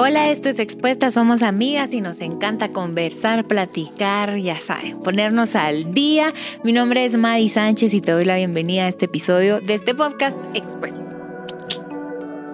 Hola, 0.00 0.30
esto 0.30 0.48
es 0.48 0.60
Expuesta, 0.60 1.10
somos 1.10 1.42
amigas 1.42 1.92
y 1.92 2.00
nos 2.00 2.20
encanta 2.20 2.72
conversar, 2.72 3.48
platicar, 3.48 4.36
ya 4.36 4.60
saben, 4.60 5.00
ponernos 5.00 5.56
al 5.56 5.92
día. 5.92 6.32
Mi 6.62 6.70
nombre 6.70 7.04
es 7.04 7.16
Madi 7.16 7.48
Sánchez 7.48 7.92
y 7.94 8.00
te 8.00 8.12
doy 8.12 8.24
la 8.24 8.36
bienvenida 8.36 8.84
a 8.84 8.88
este 8.88 9.06
episodio 9.06 9.60
de 9.60 9.74
este 9.74 9.96
podcast 9.96 10.38
Expuesta. 10.54 11.00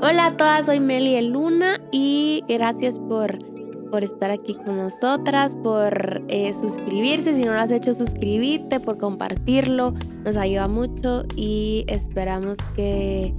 Hola 0.00 0.24
a 0.24 0.36
todas, 0.38 0.64
soy 0.64 0.80
Meli 0.80 1.20
Luna 1.20 1.82
y 1.92 2.42
gracias 2.48 2.98
por, 2.98 3.36
por 3.90 4.04
estar 4.04 4.30
aquí 4.30 4.54
con 4.54 4.78
nosotras, 4.78 5.54
por 5.62 6.24
eh, 6.28 6.54
suscribirse, 6.62 7.34
si 7.34 7.42
no 7.42 7.52
lo 7.52 7.60
has 7.60 7.70
hecho 7.70 7.94
suscribirte, 7.94 8.80
por 8.80 8.96
compartirlo, 8.96 9.92
nos 10.24 10.38
ayuda 10.38 10.66
mucho 10.66 11.26
y 11.36 11.84
esperamos 11.88 12.56
que 12.74 13.34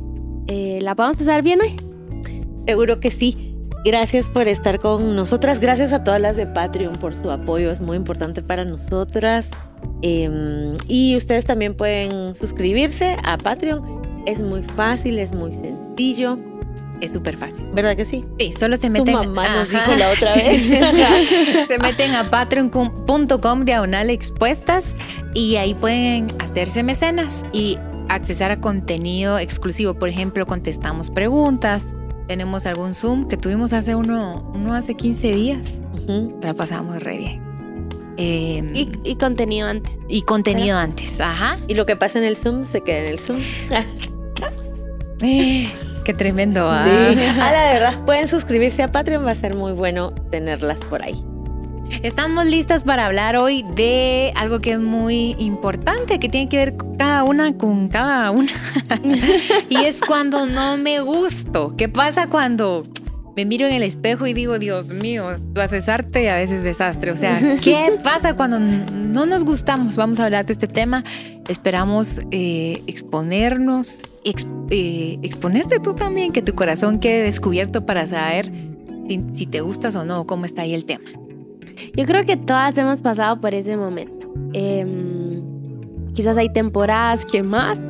eh, 0.46 0.78
la 0.84 0.94
podamos 0.94 1.20
hacer 1.20 1.42
bien 1.42 1.62
hoy. 1.62 1.76
Seguro 2.68 3.00
que 3.00 3.10
sí. 3.10 3.55
Gracias 3.86 4.32
por 4.32 4.48
estar 4.48 4.80
con 4.80 5.16
nosotras. 5.16 5.60
Gracias 5.60 5.94
a 5.94 6.04
todas 6.04 6.20
las 6.20 6.36
de 6.36 6.48
Patreon 6.48 6.94
por 6.94 7.16
su 7.16 7.30
apoyo. 7.30 7.70
Es 7.70 7.82
muy 7.82 7.96
importante 7.96 8.42
para 8.42 8.66
nosotras. 8.66 9.48
Em, 10.02 10.76
y 10.88 11.16
ustedes 11.16 11.46
también 11.46 11.76
pueden 11.76 12.34
suscribirse 12.34 13.16
a 13.24 13.38
Patreon. 13.38 14.02
Es 14.26 14.42
muy 14.42 14.64
fácil, 14.64 15.20
es 15.20 15.36
muy 15.36 15.54
sencillo. 15.54 16.40
Es 17.00 17.12
súper 17.12 17.38
fácil. 17.38 17.68
¿Verdad 17.76 17.96
que 17.96 18.06
sí? 18.06 18.26
Sí, 18.40 18.54
solo 18.54 18.78
se 18.78 18.90
meten. 18.90 19.14
Tu 19.14 19.24
mamá 19.24 19.56
nos 19.56 19.70
dijo 19.70 19.94
la 19.96 20.10
otra 20.10 20.34
vez. 20.36 20.64
se 21.68 21.78
meten 21.78 22.16
a 22.16 22.32
patreon.com 22.32 23.66
diagonal 23.66 24.10
expuestas 24.10 24.96
y 25.36 25.58
ahí 25.58 25.76
pueden 25.76 26.34
hacerse 26.40 26.82
mecenas 26.82 27.46
y 27.54 27.78
accesar 28.10 28.50
a 28.50 28.60
contenido 28.60 29.38
exclusivo. 29.38 29.94
Por 29.94 30.10
ejemplo, 30.10 30.48
contestamos 30.48 31.12
preguntas, 31.12 31.84
tenemos 32.28 32.66
algún 32.66 32.94
Zoom 32.94 33.28
que 33.28 33.38
tuvimos 33.38 33.74
hace 33.74 33.96
uno, 33.96 34.52
uno 34.54 34.74
hace 34.74 34.96
15 34.96 35.36
días. 35.36 35.80
La 36.42 36.54
pasamos 36.54 37.02
re 37.02 37.18
bien. 37.18 37.46
Em, 38.18 38.74
y, 38.76 39.16
contenido 39.16 39.68
antes. 39.68 39.92
Y 40.08 40.22
contenido 40.22 40.78
antes, 40.78 41.20
ajá. 41.20 41.58
Y 41.68 41.74
lo 41.74 41.86
que 41.86 41.96
pasa 41.96 42.20
en 42.20 42.26
el 42.26 42.38
Zoom 42.38 42.66
se 42.66 42.82
queda 42.82 43.00
en 43.00 43.08
el 43.08 43.20
Zoom. 43.20 43.40
Eh, 45.22 45.72
qué 46.04 46.14
tremendo. 46.14 46.70
¿ah? 46.70 46.84
A 46.84 47.52
la 47.52 47.72
verdad, 47.72 48.06
pueden 48.06 48.28
suscribirse 48.28 48.84
a 48.84 48.92
Patreon, 48.92 49.26
va 49.26 49.32
a 49.32 49.36
ser 49.36 49.56
muy 49.56 49.72
bueno 49.72 50.12
tenerlas 50.30 50.82
por 50.82 51.02
ahí. 51.02 51.24
Estamos 52.04 52.46
listas 52.46 52.84
para 52.84 53.06
hablar 53.06 53.36
hoy 53.36 53.64
de 53.76 54.32
algo 54.36 54.60
que 54.60 54.72
es 54.72 54.80
muy 54.80 55.36
importante, 55.40 56.20
que 56.20 56.30
tiene 56.30 56.50
que 56.50 56.58
ver 56.58 56.76
cada 56.98 57.24
una 57.24 57.58
con 57.58 57.88
cada 57.88 58.32
una. 58.32 58.52
y 59.70 59.78
es 59.78 60.02
cuando 60.02 60.46
no 60.46 60.78
me 60.78 61.00
gusto. 61.02 61.76
¿Qué 61.78 61.90
pasa 61.90 62.28
cuando 62.28 62.84
me 63.36 63.46
miro 63.46 63.68
en 63.68 63.74
el 63.74 63.84
espejo 63.84 64.28
y 64.28 64.34
digo, 64.34 64.60
Dios 64.60 64.90
mío, 64.90 65.38
tú 65.54 65.62
haces 65.62 65.90
arte 65.90 66.24
y 66.24 66.28
a 66.28 66.36
veces 66.36 66.64
desastre? 66.64 67.12
O 67.12 67.16
sea, 67.16 67.40
¿qué 67.64 67.98
pasa 68.04 68.36
cuando 68.36 68.60
no 68.60 69.26
nos 69.26 69.44
gustamos? 69.44 69.96
Vamos 69.96 70.20
a 70.20 70.26
hablar 70.26 70.46
de 70.46 70.54
este 70.54 70.68
tema. 70.68 71.04
Esperamos 71.48 72.22
eh, 72.32 72.84
exponernos, 72.88 74.00
eh, 74.70 75.20
exponerte 75.22 75.80
tú 75.80 75.94
también, 75.94 76.32
que 76.32 76.42
tu 76.42 76.56
corazón 76.56 77.00
quede 77.00 77.24
descubierto 77.24 77.86
para 77.86 78.08
saber 78.08 78.52
si 79.34 79.46
te 79.46 79.62
gustas 79.62 79.96
o 79.96 80.04
no, 80.04 80.26
cómo 80.26 80.46
está 80.46 80.64
ahí 80.64 80.74
el 80.74 80.86
tema. 80.86 81.06
Yo 81.96 82.06
creo 82.06 82.26
que 82.26 82.38
todas 82.38 82.78
hemos 82.78 83.02
pasado 83.02 83.40
por 83.40 83.54
ese 83.54 83.78
momento. 83.78 84.32
Em, 84.54 85.44
quizás 86.14 86.38
hay 86.38 86.50
temporadas 86.50 87.26
que 87.26 87.44
más, 87.44 87.82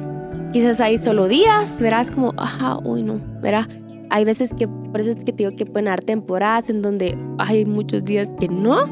quizás 0.52 0.80
hay 0.82 0.98
solo 0.98 1.28
días, 1.28 1.80
verás 1.80 2.12
como, 2.12 2.34
ajá, 2.38 2.80
uy 2.84 3.04
no, 3.04 3.20
verá. 3.42 3.68
Hay 4.10 4.24
veces 4.24 4.54
que, 4.58 4.68
por 4.68 5.00
eso 5.00 5.12
es 5.12 5.18
que 5.18 5.32
te 5.32 5.44
digo 5.44 5.56
que 5.56 5.66
pueden 5.66 5.88
haber 5.88 6.04
temporadas 6.04 6.70
en 6.70 6.82
donde 6.82 7.18
hay 7.38 7.66
muchos 7.66 8.04
días 8.06 8.30
que 8.40 8.48
no, 8.48 8.86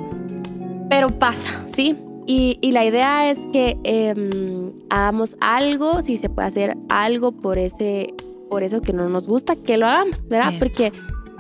pero 0.90 1.08
pasa, 1.08 1.66
¿sí? 1.68 1.98
Y, 2.26 2.58
y 2.62 2.72
la 2.72 2.86
idea 2.86 3.30
es 3.30 3.40
que 3.52 3.78
em, 3.84 4.72
hagamos 4.90 5.36
algo, 5.42 6.02
si 6.02 6.18
se 6.18 6.30
puede 6.30 6.48
hacer 6.48 6.78
algo 6.90 7.32
por, 7.32 7.58
ese, 7.58 8.14
por 8.50 8.64
eso 8.64 8.82
que 8.82 8.94
no 8.94 9.10
nos 9.10 9.28
gusta, 9.28 9.56
que 9.56 9.78
lo 9.78 9.88
hagamos, 9.88 10.28
¿verdad? 10.30 10.54
Porque, 10.60 10.94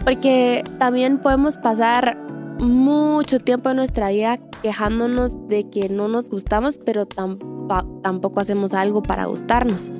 porque 0.03 0.63
también 0.79 1.19
podemos 1.19 1.57
pasar 1.57 2.17
mucho 2.63 3.39
tiempo 3.39 3.69
en 3.69 3.77
nuestra 3.77 4.09
vida 4.09 4.39
quejándonos 4.61 5.47
de 5.47 5.69
que 5.69 5.89
no 5.89 6.07
nos 6.07 6.29
gustamos, 6.29 6.77
pero 6.77 7.05
tampoco 7.05 8.39
hacemos 8.39 8.73
algo 8.73 9.03
para 9.03 9.25
gustarnos. 9.25 9.91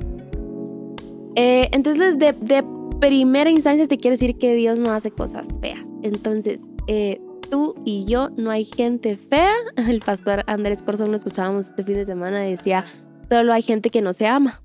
Eh, 1.36 1.70
entonces, 1.72 2.18
de, 2.20 2.34
primera 3.00 3.50
instancia 3.50 3.86
te 3.86 3.98
quiero 3.98 4.14
decir 4.14 4.38
que 4.38 4.56
Dios 4.56 4.80
no 4.80 4.92
hace 4.92 5.12
cosas 5.12 5.48
feas. 5.60 5.82
Entonces, 6.04 6.60
eh, 6.88 7.20
tú 7.50 7.76
y 7.84 8.06
yo 8.06 8.30
no 8.38 8.50
hay 8.50 8.66
gente 8.66 9.18
fea. 9.18 9.54
El 9.90 10.00
pastor 10.00 10.44
Andrés 10.48 10.82
Corzón 10.82 11.12
lo 11.12 11.18
escuchábamos 11.18 11.68
este 11.68 11.84
fin 11.84 11.96
de 11.96 12.06
semana 12.06 12.48
y 12.48 12.52
decía, 12.52 12.86
solo 13.30 13.52
hay 13.52 13.62
gente 13.62 13.90
que 13.90 14.02
no 14.02 14.14
se 14.14 14.28
ama. 14.28 14.62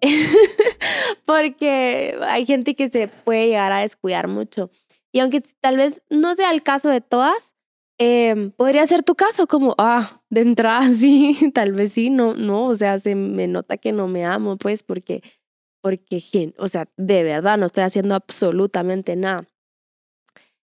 Porque 1.24 2.16
hay 2.22 2.46
gente 2.46 2.74
que 2.74 2.88
se 2.88 3.08
puede 3.08 3.48
llegar 3.48 3.72
a 3.72 3.80
descuidar 3.80 4.28
mucho. 4.28 4.70
Y 5.12 5.20
aunque 5.20 5.42
tal 5.60 5.76
vez 5.76 6.02
no 6.10 6.34
sea 6.36 6.52
el 6.52 6.62
caso 6.62 6.88
de 6.88 7.00
todas, 7.00 7.56
em, 7.98 8.50
podría 8.52 8.86
ser 8.86 9.02
tu 9.02 9.14
caso, 9.14 9.46
como, 9.46 9.74
ah, 9.78 10.22
de 10.30 10.42
entrada 10.42 10.80
sí, 10.92 11.50
tal 11.54 11.72
vez 11.72 11.92
sí, 11.92 12.10
no, 12.10 12.34
no, 12.34 12.66
o 12.66 12.76
sea, 12.76 12.98
se 12.98 13.14
me 13.14 13.46
nota 13.48 13.76
que 13.76 13.92
no 13.92 14.08
me 14.08 14.24
amo, 14.24 14.56
pues, 14.56 14.82
porque, 14.82 15.22
porque, 15.82 16.54
o 16.58 16.68
sea, 16.68 16.86
de 16.96 17.22
verdad 17.24 17.58
no 17.58 17.66
estoy 17.66 17.84
haciendo 17.84 18.14
absolutamente 18.14 19.16
nada. 19.16 19.46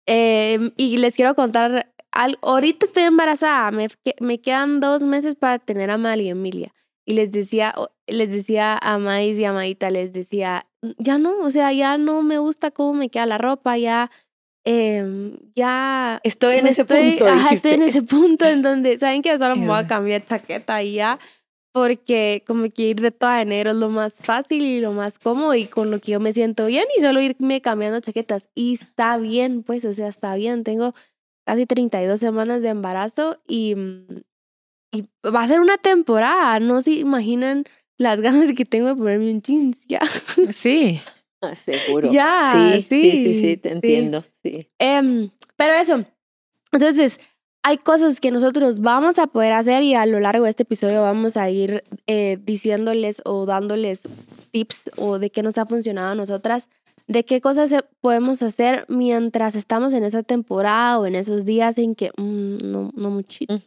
Em, 0.07 0.72
y 0.78 0.97
les 0.97 1.16
quiero 1.16 1.35
contar, 1.35 1.94
ahorita 2.41 2.85
estoy 2.88 3.03
embarazada, 3.03 3.72
me, 3.72 3.88
me 4.19 4.41
quedan 4.41 4.79
dos 4.79 5.03
meses 5.03 5.35
para 5.35 5.59
tener 5.59 5.91
a 5.91 5.97
Mali 5.97 6.25
y 6.25 6.29
Emilia. 6.29 6.73
Y 7.06 7.13
les 7.13 7.31
decía, 7.31 7.73
les 8.08 8.31
decía 8.31 8.78
a 8.78 8.97
Maíz 8.97 9.38
y 9.38 9.46
a 9.46 9.53
Maíta, 9.53 9.90
les 9.90 10.13
decía, 10.13 10.68
ya 10.97 11.18
no, 11.18 11.40
o 11.40 11.52
sea, 11.52 11.72
ya 11.73 11.97
no 11.97 12.23
me 12.23 12.38
gusta 12.38 12.72
cómo 12.72 12.94
me 12.94 13.09
queda 13.09 13.25
la 13.25 13.38
ropa, 13.38 13.78
ya 13.78 14.12
Em, 14.63 15.38
ya... 15.55 16.19
Estoy 16.23 16.57
en 16.57 16.67
ese 16.67 16.85
punto. 16.85 17.27
Ajá, 17.27 17.53
estoy 17.53 17.72
en 17.72 17.83
ese 17.83 18.03
punto 18.03 18.45
en 18.45 18.61
donde, 18.61 18.99
¿saben 18.99 19.22
que 19.22 19.38
Solo 19.38 19.55
me 19.55 19.67
voy 19.67 19.79
a 19.79 19.88
cambiar 19.88 20.23
chaqueta 20.23 20.83
y 20.83 20.94
ya, 20.94 21.19
porque 21.73 22.44
como 22.45 22.69
que 22.69 22.83
ir 22.83 23.01
de 23.01 23.11
toda 23.11 23.41
enero 23.41 23.72
es 23.72 23.77
lo 23.77 23.89
más 23.89 24.13
fácil 24.13 24.61
y 24.63 24.81
lo 24.81 24.91
más 24.91 25.17
cómodo 25.19 25.55
y 25.55 25.66
con 25.66 25.89
lo 25.89 25.99
que 25.99 26.11
yo 26.11 26.19
me 26.19 26.33
siento 26.33 26.66
bien 26.66 26.85
y 26.97 27.01
solo 27.01 27.22
irme 27.22 27.61
cambiando 27.61 27.99
chaquetas. 28.01 28.49
Y 28.53 28.73
está 28.73 29.17
bien, 29.17 29.63
pues, 29.63 29.85
o 29.85 29.94
sea, 29.94 30.09
está 30.09 30.35
bien. 30.35 30.63
Tengo 30.63 30.93
casi 31.45 31.66
32 31.66 32.19
semanas 32.19 32.61
de 32.61 32.69
embarazo 32.69 33.41
y, 33.47 33.75
y 34.91 35.05
va 35.25 35.43
a 35.43 35.47
ser 35.47 35.61
una 35.61 35.78
temporada. 35.78 36.59
No 36.59 36.81
se 36.81 36.91
imaginan 36.91 37.63
las 37.97 38.19
ganas 38.22 38.53
que 38.53 38.66
tengo 38.66 38.89
de 38.89 38.95
ponerme 38.95 39.31
un 39.31 39.41
jeans 39.41 39.85
ya. 39.88 40.01
Sí. 40.53 41.01
Seguro. 41.66 42.12
Ya, 42.12 42.44
sí, 42.52 42.81
sí, 42.81 43.12
sí, 43.12 43.34
sí, 43.40 43.57
te 43.57 43.72
entiendo. 43.72 44.24
Sí. 44.44 44.68
Em, 44.79 45.29
pero 45.56 45.74
eso, 45.74 46.03
entonces, 46.72 47.19
hay 47.63 47.78
cosas 47.78 48.19
que 48.19 48.31
nosotros 48.31 48.79
vamos 48.79 49.19
a 49.19 49.28
poder 49.28 49.53
hacer 49.53 49.84
y 49.84 49.94
a 49.94 50.06
lo 50.06 50.19
largo 50.19 50.46
de 50.46 50.50
este 50.50 50.63
episodio 50.63 51.02
vamos 51.02 51.38
a 51.38 51.50
ir 51.50 51.84
eh, 52.07 52.38
diciéndoles 52.41 53.22
o 53.25 53.46
dándoles 53.46 54.02
tips 54.52 54.91
o 54.97 55.19
de 55.19 55.29
qué 55.29 55.44
nos 55.44 55.57
ha 55.57 55.66
funcionado 55.66 56.09
a 56.09 56.16
nosotras, 56.16 56.69
de 57.07 57.24
qué 57.24 57.40
cosas 57.40 57.72
podemos 58.00 58.41
hacer 58.41 58.85
mientras 58.88 59.56
estamos 59.56 59.94
en 59.94 60.03
esa 60.03 60.23
temporada 60.23 61.00
o 61.00 61.06
en 61.06 61.16
esos 61.16 61.46
días 61.46 61.78
en 61.78 61.94
que 61.94 62.12
mm, 62.18 62.58
no, 62.68 62.91
no 62.96 63.09
muchito. 63.12 63.59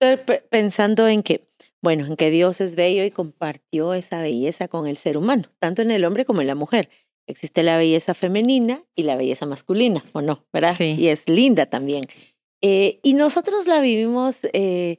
Estoy 0.00 0.38
pensando 0.50 1.08
en 1.08 1.22
que 1.22 1.48
bueno, 1.82 2.06
en 2.06 2.16
que 2.16 2.30
Dios 2.30 2.60
es 2.60 2.76
bello 2.76 3.04
y 3.04 3.10
compartió 3.10 3.92
esa 3.92 4.22
belleza 4.22 4.68
con 4.68 4.86
el 4.86 4.96
ser 4.96 5.18
humano, 5.18 5.50
tanto 5.58 5.82
en 5.82 5.90
el 5.90 6.04
hombre 6.04 6.24
como 6.24 6.40
en 6.40 6.46
la 6.46 6.54
mujer. 6.54 6.88
Existe 7.26 7.62
la 7.62 7.76
belleza 7.76 8.14
femenina 8.14 8.82
y 8.94 9.02
la 9.02 9.16
belleza 9.16 9.46
masculina, 9.46 10.04
¿o 10.12 10.22
no? 10.22 10.44
¿Verdad? 10.52 10.74
Sí. 10.76 10.94
Y 10.98 11.08
es 11.08 11.28
linda 11.28 11.66
también. 11.66 12.06
Eh, 12.62 13.00
y 13.02 13.14
nosotros 13.14 13.66
la 13.66 13.80
vivimos 13.80 14.38
eh, 14.52 14.98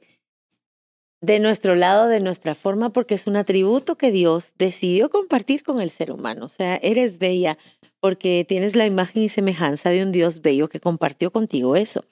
de 1.22 1.40
nuestro 1.40 1.74
lado, 1.74 2.06
de 2.06 2.20
nuestra 2.20 2.54
forma, 2.54 2.92
porque 2.92 3.14
es 3.14 3.26
un 3.26 3.36
atributo 3.36 3.96
que 3.96 4.10
Dios 4.10 4.52
decidió 4.58 5.08
compartir 5.08 5.62
con 5.62 5.80
el 5.80 5.90
ser 5.90 6.12
humano. 6.12 6.44
O 6.44 6.50
sea, 6.50 6.76
eres 6.76 7.18
bella 7.18 7.56
porque 8.00 8.44
tienes 8.46 8.76
la 8.76 8.84
imagen 8.84 9.22
y 9.22 9.28
semejanza 9.30 9.88
de 9.88 10.02
un 10.02 10.12
Dios 10.12 10.42
bello 10.42 10.68
que 10.68 10.80
compartió 10.80 11.30
contigo 11.30 11.76
eso. 11.76 12.04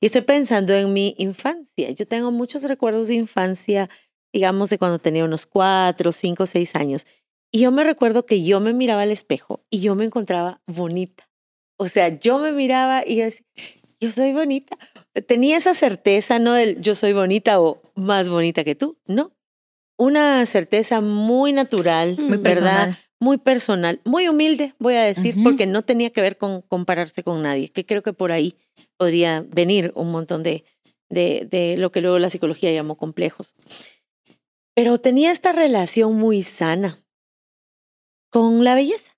Y 0.00 0.06
estoy 0.06 0.22
pensando 0.22 0.74
en 0.74 0.92
mi 0.92 1.14
infancia. 1.18 1.90
Yo 1.90 2.06
tengo 2.06 2.32
muchos 2.32 2.64
recuerdos 2.64 3.08
de 3.08 3.14
infancia 3.14 3.88
digamos, 4.36 4.68
de 4.68 4.76
cuando 4.76 4.98
tenía 4.98 5.24
unos 5.24 5.46
cuatro, 5.46 6.12
cinco, 6.12 6.46
seis 6.46 6.74
años. 6.74 7.06
Y 7.50 7.60
yo 7.60 7.70
me 7.70 7.84
recuerdo 7.84 8.26
que 8.26 8.42
yo 8.44 8.60
me 8.60 8.74
miraba 8.74 9.00
al 9.00 9.10
espejo 9.10 9.64
y 9.70 9.80
yo 9.80 9.94
me 9.94 10.04
encontraba 10.04 10.60
bonita. 10.66 11.26
O 11.78 11.88
sea, 11.88 12.08
yo 12.08 12.38
me 12.38 12.52
miraba 12.52 13.02
y 13.06 13.16
decía, 13.16 13.46
yo 13.98 14.10
soy 14.10 14.34
bonita. 14.34 14.76
Tenía 15.26 15.56
esa 15.56 15.74
certeza, 15.74 16.38
no 16.38 16.52
del 16.52 16.82
yo 16.82 16.94
soy 16.94 17.14
bonita 17.14 17.58
o 17.62 17.80
más 17.94 18.28
bonita 18.28 18.62
que 18.62 18.74
tú, 18.74 18.98
no. 19.06 19.32
Una 19.96 20.44
certeza 20.44 21.00
muy 21.00 21.54
natural, 21.54 22.16
muy 22.18 22.36
¿verdad? 22.36 22.98
muy 23.18 23.38
personal, 23.38 24.02
muy 24.04 24.28
humilde, 24.28 24.74
voy 24.78 24.96
a 24.96 25.04
decir, 25.04 25.36
Ujú. 25.36 25.44
porque 25.44 25.66
no 25.66 25.80
tenía 25.80 26.10
que 26.10 26.20
ver 26.20 26.36
con 26.36 26.60
compararse 26.60 27.22
con 27.22 27.42
nadie, 27.42 27.70
que 27.70 27.86
creo 27.86 28.02
que 28.02 28.12
por 28.12 28.32
ahí 28.32 28.54
podría 28.98 29.46
venir 29.48 29.92
un 29.94 30.10
montón 30.10 30.42
de, 30.42 30.64
de, 31.08 31.48
de 31.50 31.78
lo 31.78 31.90
que 31.90 32.02
luego 32.02 32.18
la 32.18 32.28
psicología 32.28 32.70
llamó 32.70 32.98
complejos. 32.98 33.54
Pero 34.76 34.98
tenía 34.98 35.32
esta 35.32 35.52
relación 35.52 36.16
muy 36.16 36.42
sana 36.42 37.02
con 38.30 38.62
la 38.62 38.74
belleza. 38.74 39.16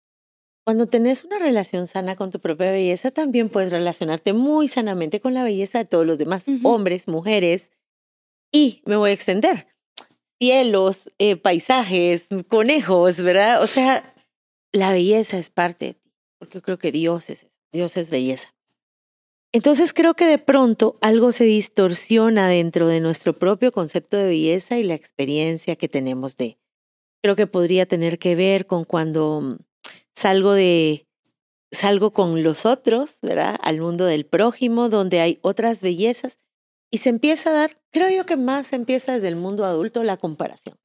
Cuando 0.65 0.87
tenés 0.87 1.25
una 1.25 1.41
relación 1.41 1.89
sana 1.89 2.15
con 2.15 2.31
tu 2.31 2.39
propia 2.39 2.71
belleza, 2.71 3.11
también 3.11 3.49
puedes 3.49 3.73
relacionarte 3.73 4.35
muy 4.35 4.69
sanamente 4.69 5.21
con 5.21 5.35
la 5.35 5.43
belleza 5.43 5.79
de 5.79 5.85
todos 5.85 6.07
los 6.07 6.17
demás, 6.17 6.47
hombres, 6.63 7.09
mujeres. 7.09 7.73
Y 8.53 8.83
me 8.87 8.95
voy 8.95 9.11
a 9.11 9.15
extender. 9.15 9.67
Cielos, 10.39 11.11
eh, 11.19 11.37
paisajes, 11.37 12.29
conejos, 12.47 13.21
¿verdad? 13.23 13.61
O 13.61 13.67
sea, 13.67 14.15
la 14.73 14.93
belleza 14.93 15.39
es 15.39 15.51
parte 15.51 15.87
de 15.87 15.95
ti, 15.95 16.13
porque 16.39 16.59
yo 16.59 16.63
creo 16.63 16.79
que 16.79 16.93
Dios 16.93 17.31
es 17.31 17.43
eso, 17.45 17.59
Dios 17.73 17.97
es 17.97 18.11
belleza. 18.11 18.55
Entonces 19.53 19.95
creo 19.95 20.15
que 20.15 20.27
de 20.27 20.39
pronto 20.39 20.97
algo 21.01 21.33
se 21.33 21.45
distorsiona 21.45 22.49
dentro 22.49 22.87
de 22.87 23.01
nuestro 23.01 23.39
propio 23.39 23.73
concepto 23.73 24.17
de 24.17 24.27
belleza 24.27 24.79
y 24.79 24.83
la 24.83 24.95
experiencia 24.95 25.77
que 25.77 25.89
tenemos 25.89 26.37
de. 26.37 26.59
Creo 27.23 27.35
que 27.35 27.47
podría 27.47 27.87
tener 27.87 28.19
que 28.19 28.35
ver 28.35 28.67
con 28.67 28.85
cuando 28.85 29.41
mm, 29.41 29.57
salgo 30.15 30.53
de 30.53 31.07
salgo 31.71 32.13
con 32.13 32.43
los 32.43 32.67
otros, 32.67 33.19
¿verdad? 33.23 33.59
Al 33.63 33.81
mundo 33.81 34.05
del 34.07 34.27
prójimo, 34.27 34.89
donde 34.89 35.21
hay 35.21 35.39
otras 35.43 35.83
bellezas 35.83 36.39
y 36.91 36.99
se 36.99 37.11
empieza 37.11 37.51
a 37.51 37.55
dar, 37.55 37.81
creo 37.91 38.09
yo 38.11 38.25
que 38.25 38.37
más 38.37 38.69
se 38.69 38.77
empieza 38.77 39.13
desde 39.13 39.29
el 39.29 39.37
mundo 39.37 39.65
adulto 39.65 40.03
la 40.03 40.17
comparación. 40.17 40.79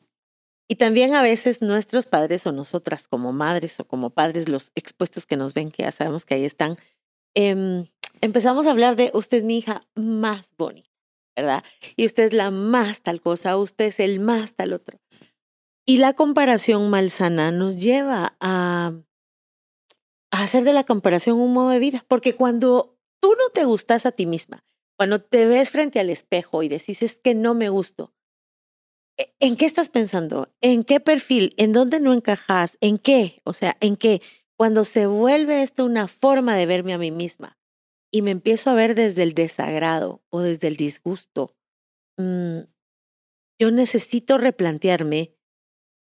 Y 0.69 0.75
también 0.75 1.13
a 1.13 1.21
veces 1.21 1.61
nuestros 1.61 2.05
padres 2.05 2.45
o 2.47 2.51
nosotras 2.51 3.07
como 3.07 3.31
madres 3.31 3.79
o 3.79 3.85
como 3.85 4.09
padres, 4.09 4.49
los 4.49 4.71
expuestos 4.75 5.25
que 5.25 5.37
nos 5.37 5.53
ven, 5.53 5.71
que 5.71 5.83
ya 5.83 5.91
sabemos 5.91 6.25
que 6.25 6.35
ahí 6.35 6.45
están, 6.45 6.75
em, 7.35 7.85
empezamos 8.23 8.65
a 8.65 8.71
hablar 8.71 8.95
de 8.95 9.11
usted 9.13 9.39
es 9.39 9.43
mi 9.43 9.57
hija 9.57 9.85
más 9.95 10.53
bonita, 10.57 10.89
¿verdad? 11.35 11.63
Y 11.97 12.05
usted 12.05 12.23
es 12.23 12.33
la 12.33 12.51
más 12.51 13.01
tal 13.01 13.19
cosa, 13.19 13.57
usted 13.57 13.85
es 13.85 13.99
el 13.99 14.21
más 14.21 14.55
tal 14.55 14.71
otro. 14.71 15.01
Y 15.85 15.97
la 15.97 16.13
comparación 16.13 16.89
malsana 16.89 17.51
nos 17.51 17.75
lleva 17.75 18.37
a, 18.39 18.93
hacer 20.31 20.63
de 20.63 20.71
la 20.71 20.85
comparación 20.85 21.37
un 21.37 21.53
modo 21.53 21.69
de 21.69 21.79
vida, 21.79 22.05
porque 22.07 22.33
cuando 22.33 22.97
tú 23.19 23.35
no 23.37 23.49
te 23.53 23.65
gustas 23.65 24.05
a 24.05 24.13
ti 24.13 24.25
misma, 24.25 24.63
cuando 24.97 25.21
te 25.21 25.45
ves 25.45 25.71
frente 25.71 25.99
al 25.99 26.09
espejo 26.09 26.63
y 26.63 26.69
decís 26.69 27.01
es 27.01 27.19
que 27.21 27.35
no 27.35 27.53
me 27.53 27.67
gusto, 27.67 28.13
¿e- 29.17 29.33
¿en 29.41 29.57
qué 29.57 29.65
estás 29.65 29.89
pensando? 29.89 30.49
¿En 30.61 30.85
qué 30.85 31.01
perfil? 31.01 31.53
¿En 31.57 31.73
dónde 31.73 31.99
no 31.99 32.13
encajas? 32.13 32.77
¿En 32.79 32.99
qué? 32.99 33.41
O 33.43 33.53
sea, 33.53 33.75
¿en 33.81 33.97
qué? 33.97 34.21
Cuando 34.55 34.85
se 34.85 35.07
vuelve 35.07 35.61
esto 35.61 35.83
una 35.83 36.07
forma 36.07 36.55
de 36.55 36.65
verme 36.65 36.93
a 36.93 36.97
mí 36.97 37.11
misma 37.11 37.57
y 38.13 38.21
me 38.21 38.29
empiezo 38.29 38.69
a 38.69 38.73
ver 38.73 38.93
desde 38.93 39.23
el 39.23 39.33
desagrado 39.33 40.21
o 40.29 40.41
desde 40.41 40.67
el 40.67 40.77
disgusto, 40.77 41.57
mm, 42.17 42.59
yo 43.59 43.71
necesito 43.71 44.37
replantearme 44.37 45.35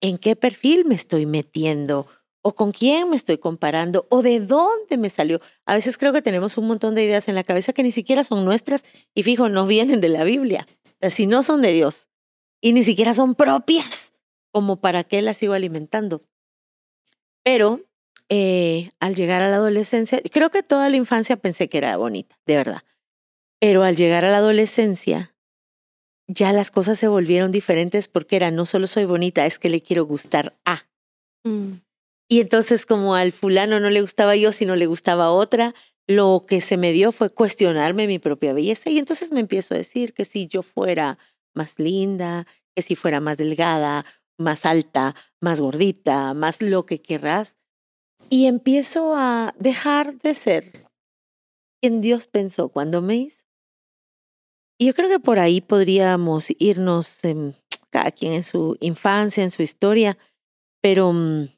en 0.00 0.18
qué 0.18 0.34
perfil 0.34 0.86
me 0.86 0.96
estoy 0.96 1.24
metiendo 1.24 2.08
o 2.42 2.56
con 2.56 2.72
quién 2.72 3.10
me 3.10 3.16
estoy 3.16 3.38
comparando 3.38 4.08
o 4.10 4.22
de 4.22 4.40
dónde 4.40 4.98
me 4.98 5.08
salió. 5.08 5.40
A 5.66 5.76
veces 5.76 5.96
creo 5.96 6.12
que 6.12 6.20
tenemos 6.20 6.58
un 6.58 6.66
montón 6.66 6.96
de 6.96 7.04
ideas 7.04 7.28
en 7.28 7.36
la 7.36 7.44
cabeza 7.44 7.72
que 7.72 7.84
ni 7.84 7.92
siquiera 7.92 8.24
son 8.24 8.44
nuestras 8.44 8.84
y 9.14 9.22
fijo, 9.22 9.48
no 9.48 9.64
vienen 9.68 10.00
de 10.00 10.08
la 10.08 10.24
Biblia. 10.24 10.66
Si 11.10 11.26
no 11.26 11.44
son 11.44 11.62
de 11.62 11.72
Dios 11.72 12.08
y 12.60 12.72
ni 12.72 12.82
siquiera 12.82 13.14
son 13.14 13.36
propias, 13.36 14.12
como 14.52 14.80
para 14.80 15.04
qué 15.04 15.22
las 15.22 15.36
sigo 15.36 15.52
alimentando. 15.52 16.24
Pero 17.44 17.82
eh, 18.28 18.90
al 19.00 19.14
llegar 19.14 19.42
a 19.42 19.50
la 19.50 19.56
adolescencia, 19.56 20.20
creo 20.32 20.50
que 20.50 20.62
toda 20.62 20.88
la 20.88 20.96
infancia 20.96 21.36
pensé 21.36 21.68
que 21.68 21.78
era 21.78 21.96
bonita, 21.96 22.36
de 22.46 22.56
verdad. 22.56 22.82
Pero 23.60 23.82
al 23.82 23.96
llegar 23.96 24.24
a 24.24 24.30
la 24.30 24.38
adolescencia, 24.38 25.34
ya 26.26 26.52
las 26.52 26.70
cosas 26.70 26.98
se 26.98 27.08
volvieron 27.08 27.52
diferentes 27.52 28.08
porque 28.08 28.36
era 28.36 28.50
no 28.50 28.66
solo 28.66 28.86
soy 28.86 29.04
bonita, 29.04 29.46
es 29.46 29.58
que 29.58 29.68
le 29.68 29.82
quiero 29.82 30.06
gustar 30.06 30.58
a. 30.64 30.86
Mm. 31.44 31.80
Y 32.28 32.40
entonces 32.40 32.86
como 32.86 33.14
al 33.14 33.32
fulano 33.32 33.80
no 33.80 33.90
le 33.90 34.00
gustaba 34.00 34.34
yo, 34.36 34.52
sino 34.52 34.76
le 34.76 34.86
gustaba 34.86 35.30
otra, 35.30 35.74
lo 36.06 36.44
que 36.46 36.60
se 36.60 36.76
me 36.76 36.92
dio 36.92 37.12
fue 37.12 37.30
cuestionarme 37.30 38.06
mi 38.06 38.18
propia 38.18 38.52
belleza 38.52 38.90
y 38.90 38.98
entonces 38.98 39.32
me 39.32 39.40
empiezo 39.40 39.74
a 39.74 39.78
decir 39.78 40.14
que 40.14 40.24
si 40.24 40.46
yo 40.46 40.62
fuera 40.62 41.18
más 41.54 41.78
linda, 41.78 42.46
que 42.74 42.82
si 42.82 42.96
fuera 42.96 43.20
más 43.20 43.38
delgada, 43.38 44.04
más 44.38 44.66
alta, 44.66 45.14
más 45.40 45.60
gordita, 45.60 46.34
más 46.34 46.60
lo 46.60 46.86
que 46.86 47.00
querrás, 47.00 47.58
y 48.30 48.46
empiezo 48.46 49.14
a 49.16 49.54
dejar 49.58 50.18
de 50.18 50.34
ser 50.34 50.64
quien 51.80 52.00
Dios 52.00 52.26
pensó 52.26 52.68
cuando 52.68 53.02
me 53.02 53.16
hizo. 53.16 53.44
Y 54.78 54.86
yo 54.86 54.94
creo 54.94 55.08
que 55.08 55.20
por 55.20 55.38
ahí 55.38 55.60
podríamos 55.60 56.48
irnos 56.58 57.24
em, 57.24 57.52
cada 57.90 58.10
quien 58.10 58.32
en 58.32 58.44
su 58.44 58.76
infancia, 58.80 59.42
en 59.44 59.50
su 59.50 59.62
historia, 59.62 60.18
pero 60.82 61.12
mm, 61.12 61.48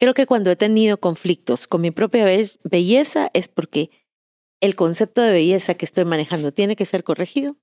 creo 0.00 0.14
que 0.14 0.26
cuando 0.26 0.50
he 0.50 0.56
tenido 0.56 1.00
conflictos 1.00 1.66
con 1.66 1.80
mi 1.80 1.90
propia 1.90 2.24
be- 2.24 2.50
belleza 2.64 3.30
es 3.32 3.48
porque 3.48 3.90
el 4.60 4.74
concepto 4.76 5.22
de 5.22 5.32
belleza 5.32 5.74
que 5.74 5.84
estoy 5.86 6.04
manejando 6.04 6.52
tiene 6.52 6.76
que 6.76 6.84
ser 6.84 7.04
corregido. 7.04 7.54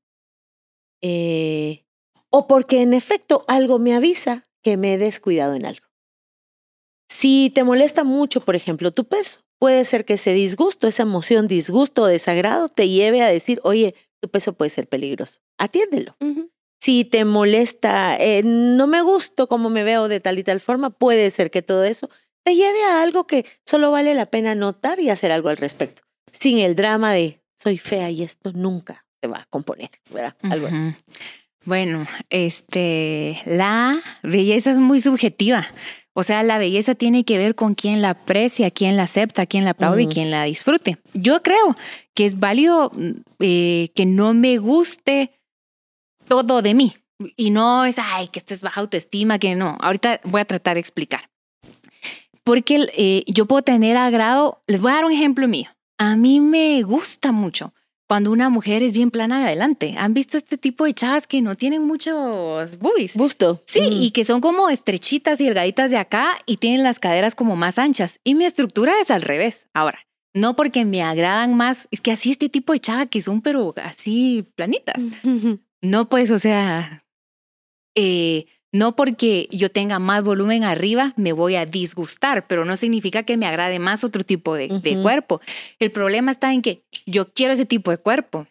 eh, 1.01 1.85
o 2.31 2.47
porque 2.47 2.81
en 2.81 2.93
efecto 2.93 3.43
algo 3.47 3.79
me 3.79 3.93
avisa 3.95 4.45
que 4.63 4.77
me 4.77 4.93
he 4.93 4.97
descuidado 4.97 5.53
en 5.53 5.65
algo. 5.65 5.84
Si 7.17 7.49
te 7.49 7.63
molesta 7.63 8.03
mucho, 8.03 8.41
por 8.41 8.57
ejemplo, 8.57 8.91
tu 8.91 9.05
peso, 9.05 9.39
puede 9.57 9.85
ser 9.85 10.03
que 10.03 10.15
ese 10.15 10.33
disgusto, 10.33 10.85
esa 10.85 11.03
emoción, 11.03 11.47
disgusto 11.47 12.01
o 12.01 12.07
desagrado 12.07 12.67
te 12.67 12.89
lleve 12.89 13.23
a 13.23 13.29
decir, 13.29 13.61
oye, 13.63 13.95
tu 14.19 14.29
peso 14.29 14.51
puede 14.51 14.69
ser 14.69 14.87
peligroso. 14.89 15.39
Atiéndelo. 15.57 16.17
Si 16.81 17.05
te 17.05 17.23
molesta, 17.23 18.17
eh, 18.17 18.41
no 18.43 18.85
me 18.87 19.01
gusto 19.01 19.47
como 19.47 19.69
me 19.69 19.83
veo 19.83 20.09
de 20.09 20.19
tal 20.19 20.39
y 20.39 20.43
tal 20.43 20.59
forma, 20.59 20.89
puede 20.89 21.31
ser 21.31 21.51
que 21.51 21.61
todo 21.61 21.85
eso 21.85 22.09
te 22.43 22.53
lleve 22.53 22.83
a 22.83 23.01
algo 23.01 23.25
que 23.25 23.45
solo 23.65 23.91
vale 23.91 24.13
la 24.13 24.25
pena 24.25 24.53
notar 24.53 24.99
y 24.99 25.09
hacer 25.09 25.31
algo 25.31 25.47
al 25.47 25.57
respecto, 25.57 26.01
sin 26.33 26.59
el 26.59 26.75
drama 26.75 27.13
de 27.13 27.39
soy 27.55 27.77
fea 27.77 28.11
y 28.11 28.23
esto 28.23 28.51
nunca 28.51 29.05
se 29.21 29.29
va 29.29 29.37
a 29.37 29.45
componer, 29.45 29.89
¿verdad? 30.11 30.35
Algo 30.43 30.67
así. 30.67 30.75
Ujú. 30.75 30.93
Bueno, 31.63 32.05
este, 32.29 33.41
la 33.45 34.03
belleza 34.21 34.69
es 34.69 34.77
muy 34.77 34.99
subjetiva. 35.01 35.65
O 36.17 36.23
sea, 36.23 36.43
la 36.43 36.57
belleza 36.57 36.95
tiene 36.95 37.25
que 37.25 37.37
ver 37.37 37.55
con 37.55 37.75
quién 37.75 38.01
la 38.01 38.11
aprecia, 38.11 38.71
quién 38.71 38.95
la 38.95 39.03
acepta, 39.03 39.45
quién 39.45 39.65
la 39.65 39.71
aplaude 39.71 40.03
y 40.03 40.07
quién 40.07 40.31
la 40.31 40.45
disfrute. 40.45 40.97
Yo 41.13 41.43
creo 41.43 41.75
que 42.13 42.25
es 42.25 42.39
válido 42.39 42.93
eh, 43.39 43.89
que 43.93 44.05
no 44.05 44.33
me 44.33 44.57
guste 44.57 45.31
todo 46.29 46.61
de 46.61 46.73
mí. 46.73 46.95
Y 47.35 47.49
no 47.49 47.83
es, 47.83 47.97
ay, 47.99 48.29
que 48.29 48.39
esto 48.39 48.53
es 48.53 48.61
baja 48.61 48.79
autoestima, 48.79 49.39
que 49.39 49.55
no. 49.55 49.77
Ahorita 49.81 50.21
voy 50.23 50.39
a 50.39 50.45
tratar 50.45 50.75
de 50.75 50.79
explicar. 50.79 51.29
Porque 52.45 52.87
eh, 52.95 53.25
yo 53.27 53.45
puedo 53.45 53.63
tener 53.63 53.97
agrado, 53.97 54.61
les 54.67 54.79
voy 54.79 54.93
a 54.93 54.95
dar 54.95 55.05
un 55.05 55.11
ejemplo 55.11 55.49
mío. 55.49 55.69
A 55.97 56.15
mí 56.15 56.39
me 56.39 56.81
gusta 56.83 57.33
mucho 57.33 57.73
cuando 58.07 58.31
una 58.31 58.49
mujer 58.49 58.83
es 58.83 58.93
bien 58.93 59.09
plana 59.11 59.39
de 59.39 59.45
adelante. 59.45 59.95
¿Han 59.97 60.13
visto 60.13 60.37
este 60.37 60.57
tipo 60.57 60.85
de 60.85 60.93
chavas 60.93 61.25
que 61.27 61.41
no 61.41 61.55
tienen 61.55 61.83
muchos 61.87 62.77
boobies? 62.77 63.17
Gusto. 63.17 63.63
Sí, 63.65 63.81
Mm. 63.81 64.01
y 64.03 64.11
que 64.11 64.25
son 64.25 64.41
como 64.41 64.69
estrechitas 64.69 65.41
y 65.41 65.45
delgaditas 65.45 65.89
de 65.89 65.97
acá 65.97 66.27
y 66.45 66.57
tienen 66.57 66.83
las 66.83 66.99
caderas 66.99 67.33
como 67.35 67.55
más 67.55 67.79
anchas. 67.79 68.19
Y 68.23 68.35
mi 68.35 68.45
estructura 68.45 68.93
es 69.01 69.09
al 69.09 69.21
revés. 69.23 69.67
Ahora, 69.73 69.99
no 70.33 70.55
porque 70.55 70.85
me 70.85 71.01
agradan 71.01 71.55
más, 71.55 71.87
es 71.91 72.01
que 72.01 72.11
así 72.11 72.31
este 72.31 72.49
tipo 72.49 72.73
de 72.73 72.79
chava 72.79 73.05
que 73.07 73.21
son 73.21 73.41
pero 73.41 73.73
así 73.83 74.45
planitas. 74.55 75.01
No, 75.81 76.09
pues, 76.09 76.29
o 76.31 76.39
sea, 76.39 77.05
eh, 77.95 78.45
no 78.75 78.95
porque 78.95 79.47
yo 79.51 79.71
tenga 79.71 79.99
más 79.99 80.23
volumen 80.23 80.65
arriba 80.65 81.13
me 81.15 81.31
voy 81.31 81.55
a 81.55 81.65
disgustar, 81.65 82.45
pero 82.45 82.65
no 82.65 82.75
significa 82.75 83.23
que 83.23 83.37
me 83.37 83.45
agrade 83.45 83.79
más 83.79 84.03
otro 84.03 84.25
tipo 84.25 84.53
de, 84.53 84.99
cuerpo. 85.01 85.39
El 85.79 85.91
problema 85.91 86.31
está 86.31 86.53
en 86.53 86.61
que 86.61 86.83
yo 87.05 87.31
quiero 87.31 87.53
ese 87.53 87.65
tipo 87.65 87.89
de 87.91 87.97
cuerpo, 87.97 88.47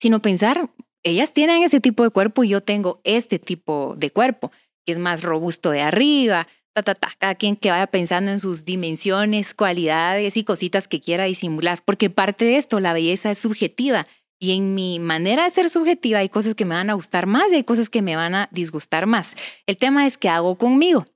sino 0.00 0.22
pensar, 0.22 0.70
ellas 1.02 1.32
tienen 1.32 1.64
ese 1.64 1.80
tipo 1.80 2.04
de 2.04 2.10
cuerpo 2.10 2.44
y 2.44 2.50
yo 2.50 2.60
tengo 2.60 3.00
este 3.02 3.40
tipo 3.40 3.96
de 3.98 4.10
cuerpo, 4.10 4.52
que 4.84 4.92
es 4.92 4.98
más 4.98 5.22
robusto 5.22 5.70
de 5.70 5.80
arriba. 5.80 6.46
Ta, 6.72 6.82
ta, 6.82 6.94
ta. 6.94 7.14
Cada 7.18 7.34
quien 7.34 7.56
que 7.56 7.70
vaya 7.70 7.86
pensando 7.88 8.30
en 8.30 8.38
sus 8.38 8.64
dimensiones, 8.64 9.54
cualidades 9.54 10.36
y 10.36 10.44
cositas 10.44 10.86
que 10.86 11.00
quiera 11.00 11.24
disimular, 11.24 11.82
porque 11.84 12.08
parte 12.08 12.44
de 12.44 12.58
esto, 12.58 12.78
la 12.78 12.92
belleza 12.92 13.32
es 13.32 13.38
subjetiva 13.38 14.06
y 14.38 14.56
en 14.56 14.74
mi 14.74 14.98
manera 14.98 15.44
de 15.44 15.50
ser 15.50 15.70
subjetiva 15.70 16.18
hay 16.18 16.28
cosas 16.28 16.54
que 16.54 16.64
me 16.64 16.74
van 16.74 16.90
a 16.90 16.94
gustar 16.94 17.26
más 17.26 17.44
y 17.50 17.56
hay 17.56 17.64
cosas 17.64 17.88
que 17.88 18.02
me 18.02 18.16
van 18.16 18.34
a 18.34 18.48
disgustar 18.52 19.06
más. 19.06 19.34
El 19.66 19.76
tema 19.76 20.06
es 20.06 20.18
qué 20.18 20.28
hago 20.28 20.56
conmigo. 20.58 21.06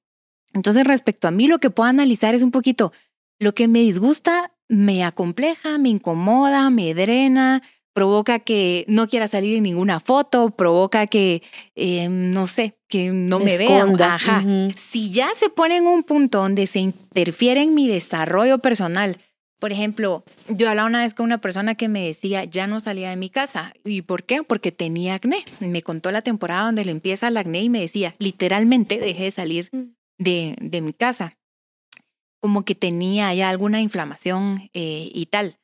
Entonces, 0.53 0.87
respecto 0.87 1.29
a 1.29 1.31
mí, 1.31 1.47
lo 1.47 1.59
que 1.59 1.71
puedo 1.71 1.89
analizar 1.89 2.35
es 2.35 2.43
un 2.43 2.51
poquito 2.51 2.93
lo 3.39 3.55
que 3.55 3.69
me 3.69 3.81
disgusta, 3.81 4.53
me 4.69 5.05
acompleja, 5.05 5.79
me 5.79 5.89
incomoda, 5.89 6.71
me 6.71 6.95
drena, 6.95 7.63
provoca 7.93 8.39
que 8.39 8.85
no 8.89 9.09
quiera 9.09 9.29
salir 9.29 9.57
en 9.57 9.65
ninguna 9.65 10.01
foto, 10.01 10.51
provoca 10.51 11.07
que, 11.07 11.43
eh, 11.75 12.09
no 12.09 12.47
sé, 12.47 12.79
que 12.89 13.11
no 13.11 13.39
me, 13.39 13.57
vean. 13.57 14.01
Ajá. 14.01 14.45
Si 14.77 15.11
ya 15.11 15.31
se 15.35 15.49
pone 15.49 15.77
en 15.77 15.87
un 15.87 16.03
punto 16.03 16.39
donde 16.39 16.67
se 16.67 16.81
interfiere 16.81 17.63
en 17.63 17.75
mi 17.75 17.89
desarrollo 17.89 18.59
personal, 18.59 19.19
por 19.61 19.73
ejemplo, 19.73 20.25
yo 20.49 20.69
hablaba 20.71 20.89
una 20.89 21.03
vez 21.03 21.13
con 21.13 21.25
una 21.25 21.39
persona 21.39 21.75
que 21.75 21.89
me 21.89 22.07
decía, 22.07 22.45
ya 22.45 22.67
no 22.67 22.81
salía 22.81 23.11
de 23.11 23.17
mi 23.17 23.29
casa. 23.29 23.75
¿Y 23.85 24.03
por 24.03 24.25
qué? 24.25 24.43
Porque 24.43 24.73
tenía 24.73 25.15
acné. 25.15 25.45
Me 25.61 25.83
contó 25.83 26.11
la 26.11 26.23
temporada 26.23 26.65
donde 26.65 26.85
le 26.87 26.91
empieza 26.91 27.29
el 27.29 27.37
acné 27.37 27.63
y 27.63 27.69
me 27.69 27.81
decía, 27.81 28.15
literalmente 28.19 28.99
dejé 28.99 29.25
de 29.25 29.31
salir 29.31 29.69
mm. 29.71 29.95
de, 30.19 30.57
de 30.61 30.81
mi 30.81 30.95
casa. 30.95 31.37
Como 32.41 32.65
que 32.65 32.75
tenía 32.75 33.33
ya 33.35 33.51
alguna 33.51 33.83
inflamación 33.83 34.71
eh, 34.73 35.11
y 35.13 35.27
tal. 35.27 35.59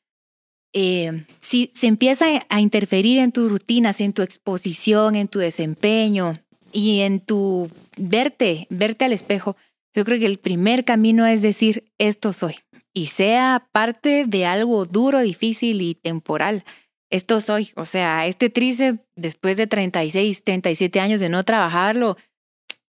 Eh, 0.75 1.25
si 1.41 1.71
se 1.75 1.87
empieza 1.87 2.27
a 2.51 2.61
interferir 2.61 3.19
en 3.19 3.33
tus 3.33 3.51
rutinas, 3.51 4.03
en 4.03 4.13
tu 4.13 4.21
exposición, 4.21 5.17
en 5.17 5.29
tu 5.29 5.39
desempeño 5.39 6.39
y 6.71 7.01
en 7.01 7.21
tu 7.21 7.71
verte, 7.97 8.67
verte 8.69 9.07
al 9.07 9.15
espejo, 9.15 9.57
yo 9.95 10.05
creo 10.05 10.19
que 10.19 10.27
el 10.27 10.39
primer 10.39 10.85
camino 10.85 11.25
es 11.25 11.41
decir, 11.41 11.91
esto 11.97 12.35
soy 12.35 12.57
y 12.97 13.09
sea 13.09 13.69
parte 13.73 14.25
de 14.27 14.47
algo 14.47 14.87
duro, 14.87 15.21
difícil 15.21 15.83
y 15.83 15.95
temporal. 15.95 16.65
Esto 17.11 17.43
soy, 17.43 17.71
o 17.77 17.85
sea, 17.85 18.27
este 18.27 18.49
tríceps 18.49 19.01
después 19.15 19.59
de 19.59 19.67
36, 19.67 20.43
37 20.43 20.99
años 20.99 21.21
de 21.21 21.29
no 21.29 21.45
trabajarlo, 21.45 22.17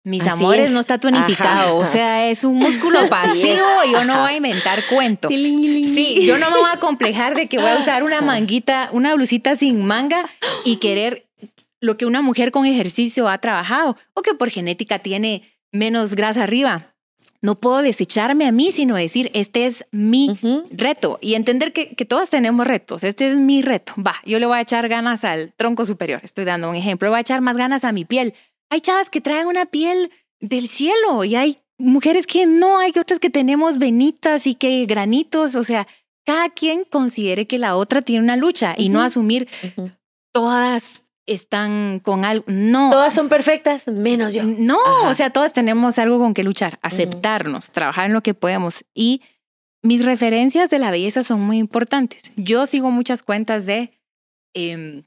mis 0.04 0.26
amores, 0.26 0.72
no 0.72 0.80
está 0.80 0.98
tonificado. 0.98 1.78
o 1.78 1.86
sea, 1.86 2.28
es 2.28 2.44
un 2.44 2.56
músculo 2.56 2.98
pasivo 3.08 3.64
y 3.88 3.92
yo 3.92 4.04
no 4.04 4.20
voy 4.20 4.32
a 4.32 4.36
inventar 4.36 4.80
cuento. 4.90 5.28
Sí, 5.28 6.26
yo 6.26 6.36
no 6.36 6.50
me 6.50 6.58
voy 6.58 6.70
a 6.70 6.78
complejar 6.78 7.34
de 7.34 7.46
que 7.46 7.56
voy 7.56 7.70
a 7.70 7.78
usar 7.78 8.02
una 8.02 8.20
manguita, 8.20 8.90
una 8.92 9.14
blusita 9.14 9.56
sin 9.56 9.86
manga 9.86 10.28
y 10.66 10.76
querer 10.80 11.30
lo 11.80 11.96
que 11.96 12.04
una 12.04 12.20
mujer 12.20 12.50
con 12.50 12.66
ejercicio 12.66 13.26
ha 13.26 13.38
trabajado 13.38 13.96
o 14.12 14.20
que 14.20 14.34
por 14.34 14.50
genética 14.50 14.98
tiene 14.98 15.56
menos 15.72 16.14
grasa 16.14 16.42
arriba 16.42 16.93
no 17.44 17.56
puedo 17.56 17.82
desecharme 17.82 18.46
a 18.46 18.52
mí, 18.52 18.72
sino 18.72 18.96
decir, 18.96 19.30
este 19.34 19.66
es 19.66 19.84
mi 19.90 20.38
reto 20.70 21.18
y 21.20 21.34
entender 21.34 21.74
que, 21.74 21.94
que 21.94 22.06
todas 22.06 22.30
tenemos 22.30 22.66
retos. 22.66 23.04
Este 23.04 23.28
es 23.28 23.36
mi 23.36 23.60
reto. 23.60 23.92
Va, 23.98 24.14
yo 24.24 24.38
le 24.38 24.46
voy 24.46 24.56
a 24.56 24.62
echar 24.62 24.88
ganas 24.88 25.24
al 25.24 25.52
tronco 25.52 25.84
superior. 25.84 26.20
Estoy 26.24 26.46
dando 26.46 26.70
un 26.70 26.74
ejemplo. 26.74 27.10
Voy 27.10 27.18
a 27.18 27.20
echar 27.20 27.42
más 27.42 27.58
ganas 27.58 27.84
a 27.84 27.92
mi 27.92 28.06
piel. 28.06 28.32
Hay 28.70 28.80
chavas 28.80 29.10
que 29.10 29.20
traen 29.20 29.46
una 29.46 29.66
piel 29.66 30.10
del 30.40 30.68
cielo 30.68 31.22
y 31.22 31.34
hay 31.34 31.58
mujeres 31.76 32.26
que 32.26 32.46
no, 32.46 32.78
hay 32.78 32.92
otras 32.98 33.20
que 33.20 33.28
tenemos 33.28 33.76
venitas 33.76 34.46
y 34.46 34.54
que 34.54 34.86
granitos. 34.86 35.54
O 35.54 35.64
sea, 35.64 35.86
cada 36.24 36.48
quien 36.48 36.84
considere 36.84 37.46
que 37.46 37.58
la 37.58 37.76
otra 37.76 38.00
tiene 38.00 38.24
una 38.24 38.36
lucha 38.36 38.74
y 38.74 38.88
no 38.88 39.02
asumir 39.02 39.48
todas 40.32 41.03
están 41.26 42.00
con 42.00 42.24
algo. 42.24 42.44
No. 42.46 42.90
Todas 42.90 43.14
son 43.14 43.28
perfectas, 43.28 43.88
menos 43.88 44.34
yo. 44.34 44.44
No, 44.44 44.78
o 45.06 45.14
sea, 45.14 45.30
todas 45.30 45.52
tenemos 45.52 45.98
algo 45.98 46.18
con 46.18 46.34
que 46.34 46.44
luchar, 46.44 46.78
aceptarnos, 46.82 47.70
trabajar 47.70 48.06
en 48.06 48.12
lo 48.12 48.22
que 48.22 48.34
podemos. 48.34 48.84
Y 48.94 49.22
mis 49.82 50.04
referencias 50.04 50.70
de 50.70 50.78
la 50.78 50.90
belleza 50.90 51.22
son 51.22 51.40
muy 51.40 51.58
importantes. 51.58 52.32
Yo 52.36 52.66
sigo 52.66 52.90
muchas 52.90 53.22
cuentas 53.22 53.66
de, 53.66 53.92
em, 54.54 55.04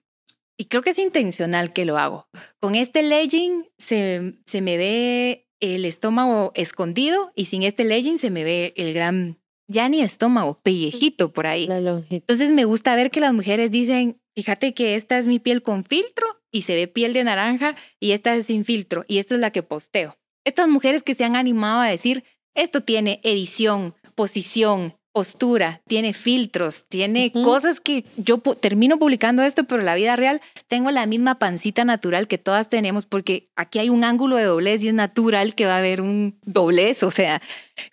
y 0.57 0.65
creo 0.65 0.81
que 0.81 0.91
es 0.91 0.99
intencional 0.99 1.73
que 1.73 1.85
lo 1.85 1.97
hago. 1.97 2.27
Con 2.59 2.75
este 2.75 3.03
legging 3.03 3.67
se, 3.77 4.35
se 4.45 4.61
me 4.61 4.77
ve 4.77 5.47
el 5.59 5.85
estómago 5.85 6.51
escondido 6.55 7.31
y 7.35 7.45
sin 7.45 7.63
este 7.63 7.83
legging 7.83 8.19
se 8.19 8.29
me 8.29 8.43
ve 8.43 8.73
el 8.75 8.93
gran, 8.93 9.39
ya 9.67 9.89
ni 9.89 10.01
estómago, 10.01 10.59
pellejito 10.61 11.31
por 11.31 11.47
ahí. 11.47 11.67
Entonces 12.09 12.51
me 12.51 12.65
gusta 12.65 12.95
ver 12.95 13.11
que 13.11 13.19
las 13.19 13.33
mujeres 13.33 13.71
dicen, 13.71 14.19
Fíjate 14.37 14.75
que 14.75 14.93
esta 14.93 15.17
es 15.17 15.27
mi 15.27 15.39
piel 15.39 15.63
con 15.63 15.83
filtro 15.83 16.27
y 16.51 16.61
se 16.61 16.75
ve 16.75 16.87
piel 16.87 17.11
de 17.11 17.23
naranja 17.23 17.75
y 17.99 18.11
esta 18.11 18.35
es 18.35 18.45
sin 18.45 18.65
filtro 18.65 19.03
y 19.07 19.17
esta 19.17 19.33
es 19.33 19.41
la 19.41 19.49
que 19.49 19.63
posteo. 19.63 20.15
Estas 20.45 20.67
mujeres 20.67 21.01
que 21.01 21.15
se 21.15 21.23
han 21.23 21.35
animado 21.35 21.81
a 21.81 21.87
decir, 21.87 22.23
esto 22.53 22.81
tiene 22.81 23.19
edición, 23.23 23.95
posición, 24.13 24.95
postura, 25.11 25.81
tiene 25.87 26.13
filtros, 26.13 26.85
tiene 26.87 27.31
cosas 27.31 27.79
que 27.79 28.05
yo 28.15 28.37
termino 28.37 28.99
publicando 28.99 29.41
esto, 29.41 29.63
pero 29.63 29.79
en 29.79 29.87
la 29.87 29.95
vida 29.95 30.15
real 30.15 30.39
tengo 30.67 30.91
la 30.91 31.07
misma 31.07 31.39
pancita 31.39 31.83
natural 31.83 32.27
que 32.27 32.37
todas 32.37 32.69
tenemos 32.69 33.07
porque 33.07 33.49
aquí 33.55 33.79
hay 33.79 33.89
un 33.89 34.03
ángulo 34.03 34.35
de 34.35 34.43
doblez 34.43 34.83
y 34.83 34.89
es 34.89 34.93
natural 34.93 35.55
que 35.55 35.65
va 35.65 35.73
a 35.73 35.79
haber 35.79 35.99
un 35.99 36.37
doblez, 36.43 37.01
o 37.01 37.09
sea, 37.09 37.41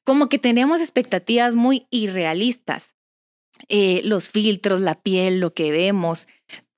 como 0.04 0.28
que 0.28 0.38
tenemos 0.38 0.82
expectativas 0.82 1.54
muy 1.54 1.86
irrealistas. 1.88 2.93
Eh, 3.68 4.02
los 4.04 4.28
filtros, 4.28 4.80
la 4.80 4.94
piel, 4.94 5.40
lo 5.40 5.54
que 5.54 5.72
vemos. 5.72 6.26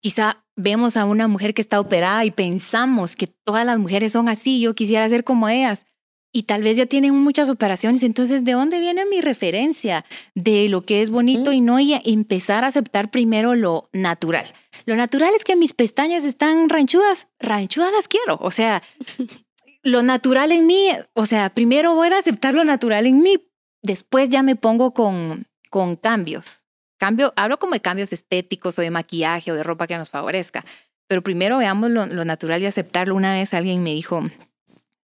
Quizá 0.01 0.45
vemos 0.57 0.97
a 0.97 1.05
una 1.05 1.29
mujer 1.29 1.55
que 1.55 1.63
está 1.63 1.81
operada 1.81 2.25
y 2.25 2.31
pensamos 2.31 3.17
que 3.17 3.27
todas 3.27 3.67
las 3.67 3.79
mujeres 3.79 4.13
son 4.13 4.29
así, 4.29 4.61
yo 4.61 4.75
quisiera 4.75 5.09
ser 5.09 5.25
como 5.25 5.49
ellas. 5.49 5.87
Y 6.33 6.43
tal 6.43 6.63
vez 6.63 6.77
ya 6.77 6.85
tienen 6.85 7.15
muchas 7.15 7.49
operaciones, 7.49 8.03
entonces, 8.03 8.45
¿de 8.45 8.53
dónde 8.53 8.79
viene 8.79 9.07
mi 9.07 9.23
referencia 9.23 10.05
de 10.35 10.69
lo 10.69 10.85
que 10.85 11.01
es 11.01 11.09
bonito 11.09 11.51
y 11.51 11.63
no? 11.63 11.81
Y 11.81 11.95
empezar 12.05 12.63
a 12.63 12.67
aceptar 12.67 13.11
primero 13.11 13.55
lo 13.55 13.89
natural. 13.95 14.53
Lo 14.85 14.97
natural 14.97 15.33
es 15.35 15.45
que 15.45 15.57
mis 15.57 15.73
pestañas 15.73 16.25
están 16.25 16.69
ranchudas, 16.69 17.29
ranchudas 17.39 17.91
las 17.91 18.07
quiero. 18.07 18.39
O 18.43 18.51
sea, 18.51 18.83
lo 19.83 20.03
natural 20.03 20.53
en 20.53 20.67
mí, 20.67 20.91
o 21.15 21.25
sea, 21.25 21.49
primero 21.55 21.95
voy 21.95 22.09
a 22.09 22.19
aceptar 22.19 22.53
lo 22.53 22.65
natural 22.65 23.07
en 23.07 23.21
mí, 23.21 23.39
después 23.83 24.29
ya 24.29 24.43
me 24.43 24.57
pongo 24.57 24.93
con, 24.93 25.47
con 25.71 25.97
cambios. 25.97 26.66
Cambio, 27.07 27.33
hablo 27.37 27.61
como 27.61 27.75
de 27.75 27.81
cambios 27.81 28.13
estéticos 28.13 28.81
o 28.81 28.83
de 28.83 28.91
maquillaje 28.91 29.53
o 29.53 29.55
de 29.55 29.63
ropa 29.63 29.87
que 29.87 29.97
nos 29.97 30.11
favorezca, 30.11 30.65
pero 31.07 31.23
primero 31.23 31.59
veamos 31.59 31.89
lo, 31.89 32.25
natural 32.25 32.61
y 32.61 32.67
aceptarlo. 32.67 33.15
Una 33.15 33.33
vez 33.33 33.55
alguien 33.55 33.85
me 33.85 33.95
dijo, 33.95 34.29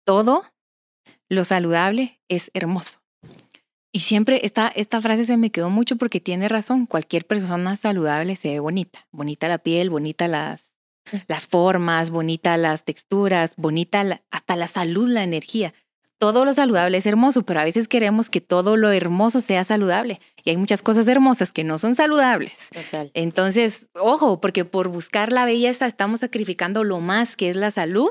todo 0.05 0.43
lo 1.29 1.45
saludable 1.45 2.19
es 2.29 2.51
hermoso. 2.53 2.99
Y 3.93 4.01
siempre 4.01 4.41
esta, 4.43 4.67
esta 4.75 5.01
frase 5.01 5.25
se 5.25 5.37
me 5.37 5.51
quedó 5.51 5.71
mucho 5.71 5.95
porque 5.95 6.19
tiene 6.19 6.49
razón. 6.49 6.87
Cualquier 6.87 7.29
persona 7.29 7.77
saludable 7.77 8.35
se 8.35 8.49
ve 8.49 8.59
bonita. 8.59 9.07
Bonita 9.13 9.47
la 9.47 9.59
piel, 9.59 9.89
bonita 9.89 10.27
las, 10.27 10.75
mm. 11.13 11.17
las 11.29 11.47
formas, 11.47 12.11
bonita 12.11 12.57
las 12.57 12.85
texturas, 12.85 13.55
bonita 13.57 14.21
hasta 14.33 14.57
la 14.57 14.67
salud, 14.67 15.09
la 15.09 15.23
energía 15.23 15.73
todo 16.19 16.47
lo 16.47 16.55
saludable 16.55 16.97
es 16.97 17.05
hermoso, 17.05 17.43
pero 17.43 17.61
a 17.61 17.65
veces 17.65 17.87
queremos 17.87 18.31
que 18.31 18.41
todo 18.41 18.79
lo 18.79 18.91
hermoso 18.91 19.43
sea 19.43 19.63
saludable. 19.63 20.21
Y 20.45 20.51
hay 20.51 20.57
muchas 20.59 20.83
cosas 20.83 21.09
hermosas 21.09 21.53
que 21.53 21.65
no 21.65 21.79
son 21.79 21.95
saludables. 21.95 22.69
Entonces, 23.15 23.89
ojo, 23.95 24.41
porque 24.41 24.65
por 24.65 24.89
buscar 24.89 25.33
la 25.33 25.47
belleza 25.47 25.87
estamos 25.87 26.21
sacrificando 26.21 26.85
lo 26.85 27.01
más 27.01 27.35
que 27.35 27.49
es 27.49 27.57
la 27.57 27.71
salud, 27.71 28.11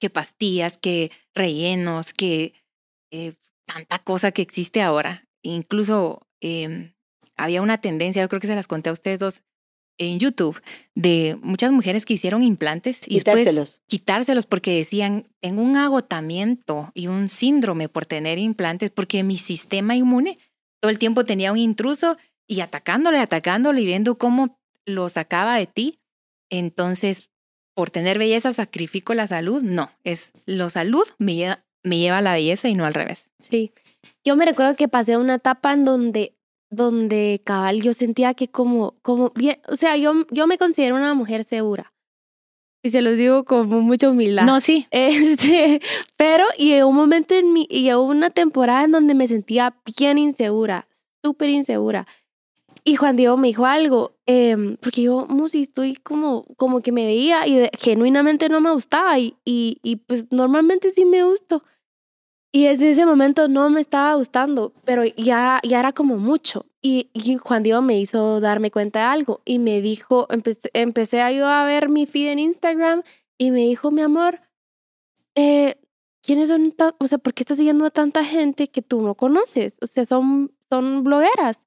que 0.00 0.10
pastillas, 0.10 0.76
que 0.76 1.12
rellenos, 1.34 2.12
que 2.12 2.54
eh, 3.12 3.34
tanta 3.64 4.00
cosa 4.00 4.32
que 4.32 4.42
existe 4.42 4.82
ahora. 4.82 5.28
Incluso 5.42 6.26
em, 6.40 6.94
había 7.36 7.62
una 7.62 7.78
tendencia, 7.78 8.22
yo 8.22 8.28
creo 8.28 8.40
que 8.40 8.48
se 8.48 8.56
las 8.56 8.66
conté 8.66 8.90
a 8.90 8.94
ustedes 8.94 9.20
dos, 9.20 9.42
en 10.00 10.18
YouTube 10.18 10.60
de 10.94 11.38
muchas 11.42 11.72
mujeres 11.72 12.06
que 12.06 12.14
hicieron 12.14 12.42
implantes 12.42 13.00
y 13.06 13.20
después 13.20 13.82
quitárselos 13.86 14.46
porque 14.46 14.74
decían, 14.74 15.28
tengo 15.40 15.62
un 15.62 15.76
agotamiento 15.76 16.90
y 16.94 17.08
un 17.08 17.28
síndrome 17.28 17.90
por 17.90 18.06
tener 18.06 18.38
implantes 18.38 18.90
porque 18.90 19.22
mi 19.22 19.36
sistema 19.36 19.94
inmune 19.94 20.38
todo 20.80 20.90
el 20.90 20.98
tiempo 20.98 21.24
tenía 21.24 21.52
un 21.52 21.58
intruso 21.58 22.16
y 22.46 22.60
atacándole, 22.60 23.18
atacándole 23.18 23.80
y 23.80 23.86
viendo 23.86 24.18
cómo 24.18 24.58
lo 24.86 25.08
sacaba 25.08 25.56
de 25.56 25.66
ti. 25.66 26.00
Entonces, 26.50 27.30
por 27.74 27.90
tener 27.90 28.18
belleza 28.18 28.52
sacrifico 28.52 29.14
la 29.14 29.26
salud. 29.26 29.62
No, 29.62 29.90
es 30.04 30.32
lo 30.46 30.68
salud 30.68 31.06
me 31.18 31.34
lleva, 31.34 31.64
me 31.82 31.98
lleva 31.98 32.18
a 32.18 32.22
la 32.22 32.34
belleza 32.34 32.68
y 32.68 32.74
no 32.74 32.84
al 32.84 32.94
revés. 32.94 33.30
Sí. 33.38 33.72
Yo 34.24 34.36
me 34.36 34.46
recuerdo 34.46 34.76
que 34.76 34.88
pasé 34.88 35.16
una 35.16 35.36
etapa 35.36 35.72
en 35.72 35.84
donde 35.84 36.34
donde 36.70 37.42
cabal 37.44 37.82
yo 37.82 37.92
sentía 37.92 38.34
que 38.34 38.48
como, 38.48 38.94
como 39.02 39.32
o 39.68 39.76
sea, 39.76 39.96
yo, 39.96 40.24
yo 40.30 40.46
me 40.46 40.56
considero 40.56 40.94
una 40.94 41.14
mujer 41.14 41.44
segura. 41.44 41.89
Y 42.82 42.90
se 42.90 43.02
los 43.02 43.16
digo 43.16 43.44
como 43.44 43.80
mucha 43.80 44.10
humildad. 44.10 44.44
No, 44.44 44.60
sí. 44.60 44.86
Este, 44.90 45.80
pero 46.16 46.44
y 46.56 46.80
un 46.80 46.94
momento 46.94 47.34
en 47.34 47.52
mi, 47.52 47.68
hubo 47.70 48.04
una 48.04 48.30
temporada 48.30 48.84
en 48.84 48.92
donde 48.92 49.14
me 49.14 49.28
sentía 49.28 49.74
bien 49.98 50.18
insegura, 50.18 50.88
súper 51.22 51.50
insegura. 51.50 52.06
Y 52.82 52.96
Juan 52.96 53.16
Diego 53.16 53.36
me 53.36 53.48
dijo 53.48 53.66
algo, 53.66 54.12
eh, 54.26 54.56
porque 54.80 55.02
yo, 55.02 55.26
Musi, 55.28 55.62
estoy 55.62 55.94
como, 55.96 56.46
como 56.56 56.80
que 56.80 56.92
me 56.92 57.04
veía 57.04 57.46
y 57.46 57.68
genuinamente 57.78 58.48
no 58.48 58.60
me 58.62 58.72
gustaba 58.72 59.18
y, 59.18 59.36
y, 59.44 59.78
y 59.82 59.96
pues 59.96 60.32
normalmente 60.32 60.90
sí 60.90 61.04
me 61.04 61.22
gustó. 61.24 61.62
Y 62.52 62.64
desde 62.64 62.90
ese 62.90 63.06
momento 63.06 63.48
no 63.48 63.68
me 63.70 63.80
estaba 63.80 64.14
gustando, 64.14 64.72
pero 64.84 65.04
ya, 65.04 65.60
ya 65.62 65.78
era 65.78 65.92
como 65.92 66.16
mucho. 66.16 66.66
Y, 66.82 67.10
y 67.12 67.36
Juan 67.36 67.62
Diego 67.62 67.82
me 67.82 67.98
hizo 68.00 68.40
darme 68.40 68.70
cuenta 68.70 69.00
de 69.00 69.04
algo 69.06 69.42
y 69.44 69.58
me 69.58 69.82
dijo, 69.82 70.26
empecé, 70.30 70.70
empecé 70.72 71.20
a 71.20 71.30
yo 71.30 71.46
a 71.46 71.64
ver 71.64 71.88
mi 71.88 72.06
feed 72.06 72.28
en 72.28 72.38
Instagram 72.38 73.02
y 73.36 73.50
me 73.50 73.60
dijo, 73.60 73.90
mi 73.90 74.00
amor, 74.00 74.40
eh, 75.34 75.76
¿quiénes 76.22 76.48
son? 76.48 76.74
O 76.98 77.06
sea, 77.06 77.18
¿por 77.18 77.34
qué 77.34 77.42
estás 77.42 77.58
siguiendo 77.58 77.84
a 77.84 77.90
tanta 77.90 78.24
gente 78.24 78.68
que 78.68 78.82
tú 78.82 79.02
no 79.02 79.14
conoces? 79.14 79.74
O 79.82 79.86
sea, 79.86 80.04
son, 80.04 80.52
son 80.70 81.04
blogueras. 81.04 81.66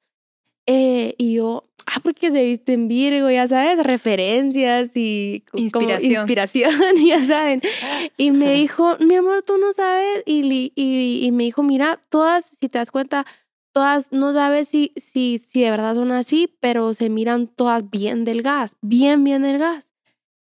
Eh, 0.65 1.15
y 1.17 1.33
yo, 1.33 1.67
ah, 1.85 1.99
porque 2.01 2.31
se 2.31 2.43
viste 2.43 2.73
en 2.73 2.87
Virgo, 2.87 3.29
ya 3.29 3.47
sabes, 3.47 3.83
referencias 3.83 4.91
y 4.95 5.43
como 5.51 5.63
Inspiración. 5.63 6.11
inspiración, 6.13 6.71
ya 7.07 7.21
saben. 7.23 7.61
Y 8.17 8.31
me 8.31 8.53
dijo, 8.55 8.97
mi 8.99 9.15
amor, 9.15 9.43
tú 9.43 9.57
no 9.57 9.73
sabes. 9.73 10.23
Y, 10.25 10.71
y, 10.75 11.25
y 11.25 11.31
me 11.31 11.43
dijo, 11.43 11.61
mira, 11.61 11.99
todas, 12.09 12.45
si 12.45 12.69
te 12.69 12.79
das 12.79 12.91
cuenta, 12.91 13.25
todas, 13.73 14.11
no 14.11 14.31
sabes 14.31 14.69
si, 14.69 14.93
si, 14.95 15.43
si 15.47 15.61
de 15.63 15.71
verdad 15.71 15.95
son 15.95 16.11
así, 16.11 16.55
pero 16.59 16.93
se 16.93 17.09
miran 17.09 17.47
todas 17.47 17.89
bien 17.89 18.23
delgadas, 18.23 18.77
bien, 18.81 19.23
bien 19.23 19.41
delgadas. 19.41 19.91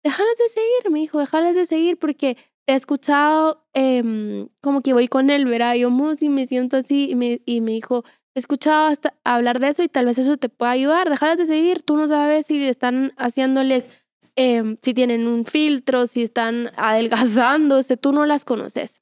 Déjalas 0.04 0.36
de 0.38 0.48
seguir, 0.50 0.92
me 0.92 1.00
dijo, 1.00 1.18
déjalas 1.18 1.54
de 1.54 1.64
seguir 1.64 1.98
porque 1.98 2.36
te 2.66 2.74
he 2.74 2.76
escuchado 2.76 3.66
em, 3.72 4.48
como 4.60 4.82
que 4.82 4.92
voy 4.92 5.08
con 5.08 5.30
él, 5.30 5.46
¿verdad? 5.46 5.74
Yo, 5.74 5.90
Musi, 5.90 6.28
me 6.28 6.46
siento 6.46 6.76
así 6.76 7.10
y 7.10 7.14
me, 7.14 7.40
y 7.46 7.60
me 7.60 7.72
dijo, 7.72 8.04
he 8.34 8.38
escuchado 8.38 8.86
hasta 8.86 9.14
hablar 9.24 9.60
de 9.60 9.68
eso 9.68 9.82
y 9.82 9.88
tal 9.88 10.06
vez 10.06 10.18
eso 10.18 10.36
te 10.36 10.48
pueda 10.48 10.72
ayudar, 10.72 11.08
déjalas 11.08 11.38
de 11.38 11.46
seguir, 11.46 11.82
tú 11.82 11.96
no 11.96 12.08
sabes 12.08 12.46
si 12.46 12.62
están 12.66 13.12
haciéndoles, 13.16 13.90
em, 14.36 14.76
si 14.82 14.94
tienen 14.94 15.26
un 15.26 15.46
filtro, 15.46 16.06
si 16.06 16.22
están 16.22 16.70
adelgazándose, 16.76 17.96
tú 17.96 18.12
no 18.12 18.26
las 18.26 18.44
conoces. 18.44 19.00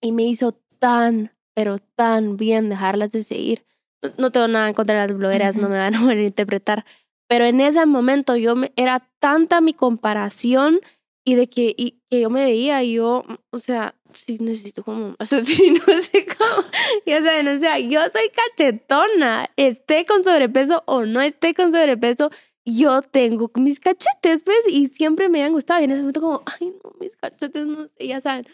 Y 0.00 0.12
me 0.12 0.24
hizo 0.24 0.52
tan, 0.78 1.32
pero 1.58 1.80
tan 1.96 2.36
bien 2.36 2.68
dejarlas 2.68 3.10
de 3.10 3.24
seguir. 3.24 3.64
No, 4.00 4.12
no 4.16 4.30
tengo 4.30 4.46
nada 4.46 4.68
en 4.68 4.74
contra 4.74 5.02
de 5.02 5.08
las 5.08 5.18
blogueras, 5.18 5.56
no 5.56 5.62
Ujú. 5.62 5.72
me 5.72 5.78
van 5.78 5.96
a 5.96 6.00
malinterpretar, 6.02 6.84
pero 7.26 7.46
en 7.46 7.60
ese 7.60 7.84
momento 7.84 8.36
yo 8.36 8.54
me, 8.54 8.70
era 8.76 9.10
tanta 9.18 9.60
mi 9.60 9.72
comparación 9.72 10.78
y 11.24 11.34
de 11.34 11.48
que, 11.48 11.74
y, 11.76 12.00
que 12.08 12.20
yo 12.20 12.30
me 12.30 12.44
veía 12.44 12.84
y 12.84 12.92
yo, 12.92 13.24
o 13.50 13.58
sea, 13.58 13.96
sí 14.12 14.38
necesito 14.38 14.84
como, 14.84 15.16
o 15.18 15.26
sea, 15.26 15.44
sí, 15.44 15.72
no 15.72 16.00
sé 16.00 16.26
cómo, 16.26 16.68
ya 17.04 17.24
saben, 17.24 17.48
o 17.48 17.58
sea, 17.58 17.80
yo 17.80 18.02
soy 18.02 18.30
cachetona, 18.30 19.50
esté 19.56 20.06
con 20.06 20.22
sobrepeso 20.22 20.84
o 20.86 21.06
no 21.06 21.20
esté 21.20 21.54
con 21.54 21.72
sobrepeso, 21.72 22.30
yo 22.64 23.02
tengo 23.02 23.50
mis 23.56 23.80
cachetes, 23.80 24.44
pues, 24.44 24.58
y 24.70 24.86
siempre 24.86 25.28
me 25.28 25.42
han 25.42 25.52
gustado, 25.52 25.80
y 25.80 25.84
en 25.86 25.90
ese 25.90 26.02
momento 26.02 26.20
como, 26.20 26.42
ay, 26.46 26.72
no, 26.84 26.92
mis 27.00 27.16
cachetes, 27.16 27.66
no 27.66 27.88
sé, 27.88 28.06
ya 28.06 28.20
saben. 28.20 28.44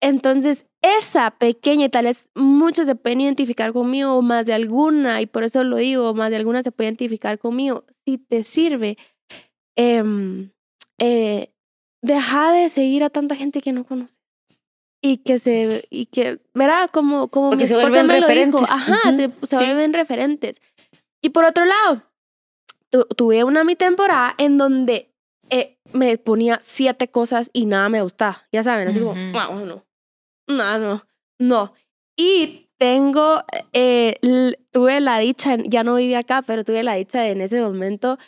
Entonces, 0.00 0.66
esa 0.82 1.30
pequeña, 1.32 1.86
y 1.86 1.88
tal 1.88 2.04
vez 2.04 2.28
muchos 2.34 2.86
se 2.86 2.94
pueden 2.94 3.20
identificar 3.22 3.72
conmigo, 3.72 4.14
o 4.14 4.22
más 4.22 4.44
de 4.46 4.52
alguna, 4.52 5.20
y 5.22 5.26
por 5.26 5.44
eso 5.44 5.64
lo 5.64 5.76
digo, 5.78 6.12
más 6.14 6.30
de 6.30 6.36
alguna 6.36 6.62
se 6.62 6.72
puede 6.72 6.88
identificar 6.88 7.38
conmigo. 7.38 7.84
Si 8.04 8.18
te 8.18 8.42
sirve, 8.42 8.98
em, 9.76 10.50
eh, 10.98 11.52
deja 12.02 12.52
de 12.52 12.68
seguir 12.70 13.02
a 13.04 13.10
tanta 13.10 13.34
gente 13.34 13.60
que 13.62 13.72
no 13.72 13.84
conoces. 13.84 14.20
Y 15.02 15.18
que 15.18 15.38
se, 15.38 15.86
y 15.90 16.06
que, 16.06 16.40
verá, 16.54 16.88
como, 16.88 17.28
como 17.28 17.50
Porque 17.50 17.64
mi 17.64 17.68
se 17.68 17.74
esposa 17.74 18.02
vuelven 18.02 18.06
me 18.06 18.20
lo 18.20 18.26
dijo, 18.28 18.58
referentes. 18.58 18.70
ajá, 18.70 18.98
Ujú, 19.10 19.16
se, 19.16 19.46
se 19.46 19.46
sí. 19.46 19.56
vuelven 19.56 19.92
referentes. 19.92 20.60
Y 21.22 21.30
por 21.30 21.44
otro 21.44 21.64
lado, 21.64 22.02
tu- 22.90 23.06
tuve 23.16 23.44
una 23.44 23.64
mi 23.64 23.76
temporada 23.76 24.34
en 24.38 24.56
donde 24.58 25.13
eh, 25.50 25.78
me 25.92 26.16
ponía 26.18 26.58
siete 26.62 27.08
cosas 27.08 27.50
y 27.52 27.66
nada 27.66 27.88
me 27.88 28.02
gustaba. 28.02 28.42
Ya 28.52 28.62
saben, 28.62 28.88
así 28.88 29.00
como. 29.00 29.14
"Ah, 29.34 29.48
no, 30.48 30.78
no, 30.78 30.78
no, 30.78 31.06
no. 31.38 31.74
Y 32.16 32.68
tengo, 32.78 33.42
eh, 33.72 34.16
tuve 34.72 35.00
la 35.00 35.18
dicha, 35.18 35.56
ya 35.64 35.84
no 35.84 35.94
vivía 35.96 36.20
acá, 36.20 36.42
pero 36.42 36.64
tuve 36.64 36.82
la 36.82 36.94
dicha 36.94 37.20
de 37.20 37.30
en 37.30 37.40
ese 37.40 37.60
momento, 37.60 38.18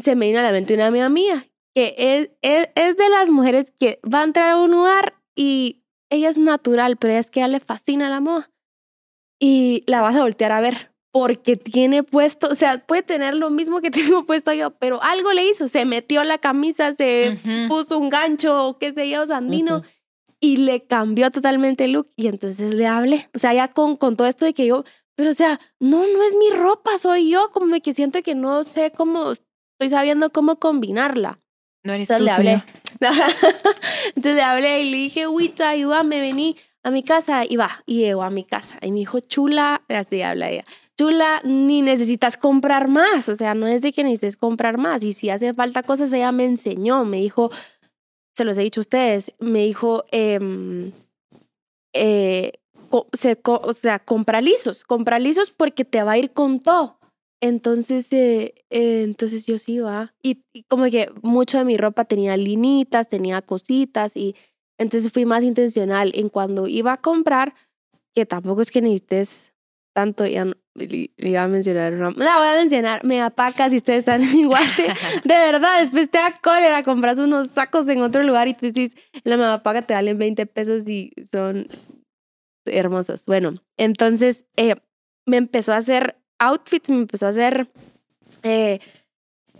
se 0.00 0.16
me 0.16 0.26
vino 0.26 0.38
a 0.40 0.42
la 0.42 0.52
mente 0.52 0.74
una 0.74 0.86
amiga 0.86 1.08
mía, 1.08 1.46
que 1.74 1.94
es, 1.98 2.30
es, 2.42 2.68
es 2.74 2.96
de 2.96 3.08
las 3.08 3.30
mujeres 3.30 3.72
que 3.78 4.00
va 4.02 4.20
a 4.20 4.24
entrar 4.24 4.50
a 4.50 4.60
un 4.60 4.70
lugar 4.70 5.14
y 5.34 5.82
ella 6.10 6.28
es 6.28 6.38
natural, 6.38 6.96
pero 6.96 7.14
es 7.14 7.30
que 7.30 7.40
a 7.40 7.44
ella 7.46 7.52
le 7.58 7.60
fascina 7.60 8.08
la 8.10 8.20
moda. 8.20 8.50
Y 9.38 9.84
la 9.86 10.00
vas 10.00 10.16
a 10.16 10.22
voltear 10.22 10.52
a 10.52 10.60
ver 10.60 10.92
porque 11.18 11.56
tiene 11.56 12.02
puesto, 12.02 12.48
o 12.48 12.54
sea, 12.54 12.84
puede 12.84 13.02
tener 13.02 13.32
lo 13.32 13.48
mismo 13.48 13.80
que 13.80 13.90
tengo 14.18 14.26
puesto 14.26 14.52
yo, 14.52 14.72
pero 14.72 15.02
algo 15.02 15.32
le 15.32 15.48
hizo, 15.48 15.66
se 15.66 15.86
metió 15.86 16.22
la 16.24 16.36
camisa, 16.36 16.92
se 16.92 17.38
Ujú. 17.42 17.68
puso 17.68 17.96
un 17.98 18.10
gancho, 18.10 18.76
qué 18.78 18.92
sé 18.92 19.08
yo, 19.08 19.26
sandino, 19.26 19.78
Ujú. 19.78 19.86
y 20.40 20.58
le 20.58 20.84
cambió 20.84 21.30
totalmente 21.30 21.84
el 21.84 21.92
look. 21.92 22.10
Y 22.16 22.26
entonces 22.26 22.74
le 22.74 22.86
hablé, 22.86 23.30
o 23.34 23.38
sea, 23.38 23.54
ya 23.54 23.68
con, 23.68 23.96
con 23.96 24.14
todo 24.18 24.26
esto 24.28 24.44
de 24.44 24.52
que 24.52 24.66
yo, 24.66 24.84
pero 25.14 25.30
o 25.30 25.32
sea, 25.32 25.58
no, 25.80 26.00
no 26.06 26.22
es 26.22 26.34
mi 26.34 26.50
ropa, 26.50 26.98
soy 26.98 27.30
yo, 27.30 27.48
como 27.50 27.80
que 27.80 27.94
siento 27.94 28.22
que 28.22 28.34
no 28.34 28.64
sé 28.64 28.92
cómo, 28.94 29.32
estoy 29.32 29.88
sabiendo 29.88 30.30
cómo 30.30 30.56
combinarla. 30.56 31.40
No 31.82 31.94
eres 31.94 32.10
Entonces 32.10 32.36
tú, 32.36 32.42
le 32.42 32.50
hablé. 32.50 32.64
Entonces 34.08 34.34
le 34.34 34.42
hablé 34.42 34.82
y 34.82 34.90
le 34.90 34.96
dije, 34.98 35.26
Wita, 35.28 35.70
ayúdame, 35.70 36.20
vení 36.20 36.56
a 36.82 36.90
mi 36.90 37.02
casa. 37.02 37.44
Y 37.48 37.56
va, 37.56 37.82
y 37.86 38.00
llegó 38.00 38.22
a 38.22 38.28
mi 38.30 38.44
casa. 38.44 38.78
Y 38.82 38.90
me 38.92 38.98
dijo, 38.98 39.20
chula, 39.20 39.82
así 39.88 40.20
habla 40.20 40.50
ella, 40.50 40.64
chula, 40.98 41.40
ni 41.44 41.82
necesitas 41.82 42.36
comprar 42.36 42.88
más. 42.88 43.28
O 43.28 43.34
sea, 43.34 43.54
no 43.54 43.66
es 43.66 43.82
de 43.82 43.92
que 43.92 44.04
necesites 44.04 44.36
comprar 44.36 44.78
más. 44.78 45.02
Y 45.04 45.12
si 45.12 45.30
hace 45.30 45.54
falta 45.54 45.82
cosas, 45.82 46.12
ella 46.12 46.32
me 46.32 46.44
enseñó, 46.44 47.04
me 47.04 47.18
dijo, 47.18 47.50
se 48.36 48.44
los 48.44 48.58
he 48.58 48.62
dicho 48.62 48.80
a 48.80 48.82
ustedes, 48.82 49.32
me 49.40 49.64
dijo, 49.64 50.04
em, 50.10 50.92
eh, 51.94 52.52
co- 53.42 53.60
o 53.64 53.72
sea, 53.74 53.98
compra 53.98 54.40
lisos, 54.40 54.84
compra 54.84 55.18
lisos 55.18 55.50
porque 55.50 55.84
te 55.84 56.02
va 56.02 56.12
a 56.12 56.18
ir 56.18 56.32
con 56.32 56.60
todo. 56.60 56.98
Entonces, 57.40 58.12
eh, 58.12 58.54
eh, 58.70 59.02
entonces 59.04 59.46
yo 59.46 59.58
sí 59.58 59.78
va. 59.80 60.14
Y, 60.22 60.44
y 60.52 60.62
como 60.64 60.84
que 60.86 61.10
mucho 61.22 61.58
de 61.58 61.64
mi 61.64 61.76
ropa 61.76 62.04
tenía 62.04 62.36
linitas, 62.36 63.08
tenía 63.08 63.42
cositas 63.42 64.16
y 64.16 64.34
entonces 64.78 65.12
fui 65.12 65.24
más 65.26 65.42
intencional 65.44 66.12
en 66.14 66.28
cuando 66.28 66.66
iba 66.66 66.92
a 66.92 67.00
comprar, 67.00 67.54
que 68.14 68.26
tampoco 68.26 68.62
es 68.62 68.70
que 68.70 68.82
necesites 68.82 69.54
tanto, 69.94 70.26
ya 70.26 70.44
no, 70.46 70.54
le, 70.76 71.10
iba 71.16 71.42
a 71.42 71.48
mencionar, 71.48 71.92
una- 71.94 72.10
la 72.10 72.38
voy 72.38 72.46
a 72.48 72.52
mencionar, 72.54 73.04
me 73.04 73.20
apaca 73.22 73.68
si 73.70 73.76
ustedes 73.76 74.00
están 74.00 74.22
en 74.22 74.46
Guate. 74.46 74.86
De 75.24 75.34
verdad, 75.34 75.80
después 75.80 76.10
te 76.10 76.18
da 76.18 76.32
cólera, 76.42 76.82
compras 76.82 77.18
unos 77.18 77.48
sacos 77.48 77.88
en 77.88 78.02
otro 78.02 78.22
lugar 78.22 78.48
y 78.48 78.54
tú 78.54 78.70
dices, 78.70 78.96
la 79.24 79.36
mamapaga 79.36 79.82
te 79.82 79.94
valen 79.94 80.18
20 80.18 80.46
pesos 80.46 80.88
y 80.88 81.12
son 81.30 81.66
hermosos. 82.64 83.24
Bueno, 83.26 83.54
entonces 83.76 84.44
eh, 84.56 84.76
me 85.24 85.36
empezó 85.36 85.72
a 85.72 85.76
hacer 85.78 86.16
outfits, 86.38 86.88
me 86.90 86.96
empezó 86.96 87.26
a 87.26 87.30
hacer 87.30 87.70
eh, 88.42 88.80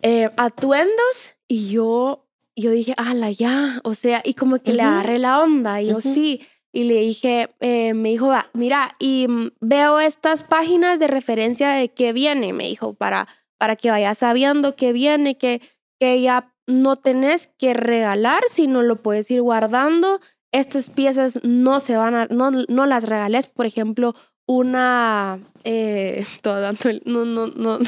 eh, 0.02 0.30
atuendos 0.36 1.34
y 1.48 1.70
yo, 1.70 2.26
yo 2.56 2.70
dije, 2.70 2.94
ala, 2.96 3.30
ya, 3.30 3.80
o 3.84 3.94
sea, 3.94 4.22
y 4.24 4.34
como 4.34 4.58
que 4.58 4.72
le 4.74 4.82
agarré 4.82 5.18
la 5.18 5.40
onda 5.42 5.80
y 5.80 5.88
yo 5.88 6.00
sí. 6.12 6.40
Y 6.76 6.84
le 6.84 6.96
dije, 6.96 7.48
eh, 7.60 7.94
me 7.94 8.10
dijo, 8.10 8.28
va, 8.28 8.50
mira, 8.52 8.96
y 8.98 9.28
mm, 9.28 9.52
veo 9.62 9.98
estas 9.98 10.42
páginas 10.42 10.98
de 10.98 11.06
referencia 11.06 11.70
de 11.70 11.88
qué 11.88 12.12
viene, 12.12 12.52
me 12.52 12.64
dijo, 12.64 12.92
para, 12.92 13.28
para 13.56 13.76
que 13.76 13.90
vayas 13.90 14.18
sabiendo 14.18 14.76
qué 14.76 14.92
viene, 14.92 15.38
que, 15.38 15.62
que 15.98 16.20
ya 16.20 16.52
no 16.66 16.96
tenés 16.96 17.46
que 17.46 17.72
regalar, 17.72 18.42
sino 18.50 18.82
lo 18.82 18.96
puedes 18.96 19.30
ir 19.30 19.40
guardando. 19.40 20.20
Estas 20.52 20.90
piezas 20.90 21.40
no 21.42 21.80
se 21.80 21.96
van 21.96 22.14
a, 22.14 22.26
no, 22.26 22.50
no 22.50 22.84
las 22.84 23.08
regales, 23.08 23.46
por 23.46 23.64
ejemplo, 23.64 24.14
una, 24.46 25.40
eh, 25.64 26.24
todo 26.42 26.70
no, 27.04 27.24
no, 27.24 27.46
no, 27.48 27.78
no, 27.78 27.84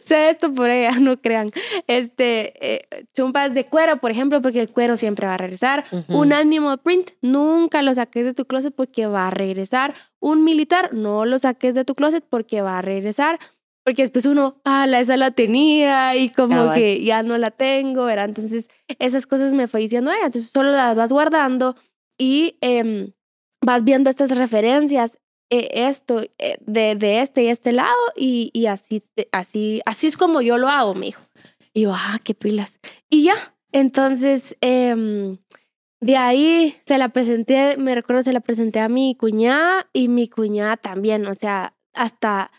sé 0.00 0.30
esto 0.30 0.52
por 0.52 0.70
ella, 0.70 0.98
no 1.00 1.20
crean, 1.20 1.48
este, 1.86 2.74
eh, 2.74 2.88
chumpas 3.14 3.54
de 3.54 3.66
cuero, 3.66 3.98
por 3.98 4.10
ejemplo, 4.10 4.40
porque 4.42 4.60
el 4.60 4.70
cuero 4.70 4.96
siempre 4.96 5.26
va 5.26 5.34
a 5.34 5.38
regresar, 5.38 5.84
Ujú. 5.92 6.18
un 6.18 6.32
animal 6.32 6.78
print, 6.78 7.10
nunca 7.20 7.82
lo 7.82 7.94
saques 7.94 8.24
de 8.24 8.34
tu 8.34 8.46
closet 8.46 8.74
porque 8.74 9.06
va 9.06 9.28
a 9.28 9.30
regresar. 9.30 9.94
Un 10.20 10.42
militar, 10.42 10.94
no 10.94 11.26
lo 11.26 11.38
saques 11.38 11.74
de 11.74 11.84
tu 11.84 11.94
closet 11.94 12.24
porque 12.28 12.60
va 12.60 12.78
a 12.78 12.82
regresar. 12.82 13.38
Porque 13.84 14.02
después 14.02 14.26
uno, 14.26 14.60
ah, 14.64 14.86
la 14.86 15.00
esa 15.00 15.16
la 15.16 15.30
tenía 15.30 16.14
y 16.14 16.28
como 16.28 16.54
Cabal. 16.56 16.74
que 16.74 17.02
ya 17.02 17.22
no 17.22 17.38
la 17.38 17.50
tengo, 17.50 18.04
¿verdad? 18.04 18.26
Entonces, 18.26 18.68
esas 18.98 19.26
cosas 19.26 19.54
me 19.54 19.66
fue 19.66 19.80
diciendo. 19.80 20.10
Entonces, 20.12 20.50
solo 20.50 20.72
las 20.72 20.94
vas 20.94 21.10
guardando 21.10 21.74
y 22.18 22.58
em, 22.60 23.12
vas 23.62 23.84
viendo 23.84 24.10
estas 24.10 24.36
referencias, 24.36 25.12
eh, 25.14 25.20
esto, 25.50 26.22
eh, 26.38 26.58
de, 26.60 26.94
de 26.94 27.20
este 27.20 27.44
y 27.44 27.48
este 27.48 27.72
lado, 27.72 27.96
y, 28.16 28.50
y 28.52 28.66
así, 28.66 29.02
así, 29.32 29.80
así 29.86 30.06
es 30.06 30.16
como 30.16 30.40
yo 30.42 30.58
lo 30.58 30.68
hago, 30.68 30.94
me 30.94 31.06
dijo. 31.06 31.22
Y 31.72 31.82
yo, 31.82 31.92
ah, 31.94 32.18
qué 32.24 32.34
pilas. 32.34 32.80
Y 33.08 33.24
ya, 33.24 33.54
entonces, 33.72 34.56
em, 34.60 35.38
de 36.00 36.16
ahí 36.16 36.76
se 36.86 36.98
la 36.98 37.08
presenté, 37.10 37.76
me 37.76 37.94
recuerdo, 37.94 38.22
se 38.22 38.32
la 38.32 38.40
presenté 38.40 38.80
a 38.80 38.88
mi 38.88 39.14
cuñada 39.16 39.88
y 39.92 40.08
mi 40.08 40.28
cuñada 40.28 40.76
también, 40.76 41.26
o 41.26 41.34
sea, 41.34 41.74
hasta, 41.94 42.50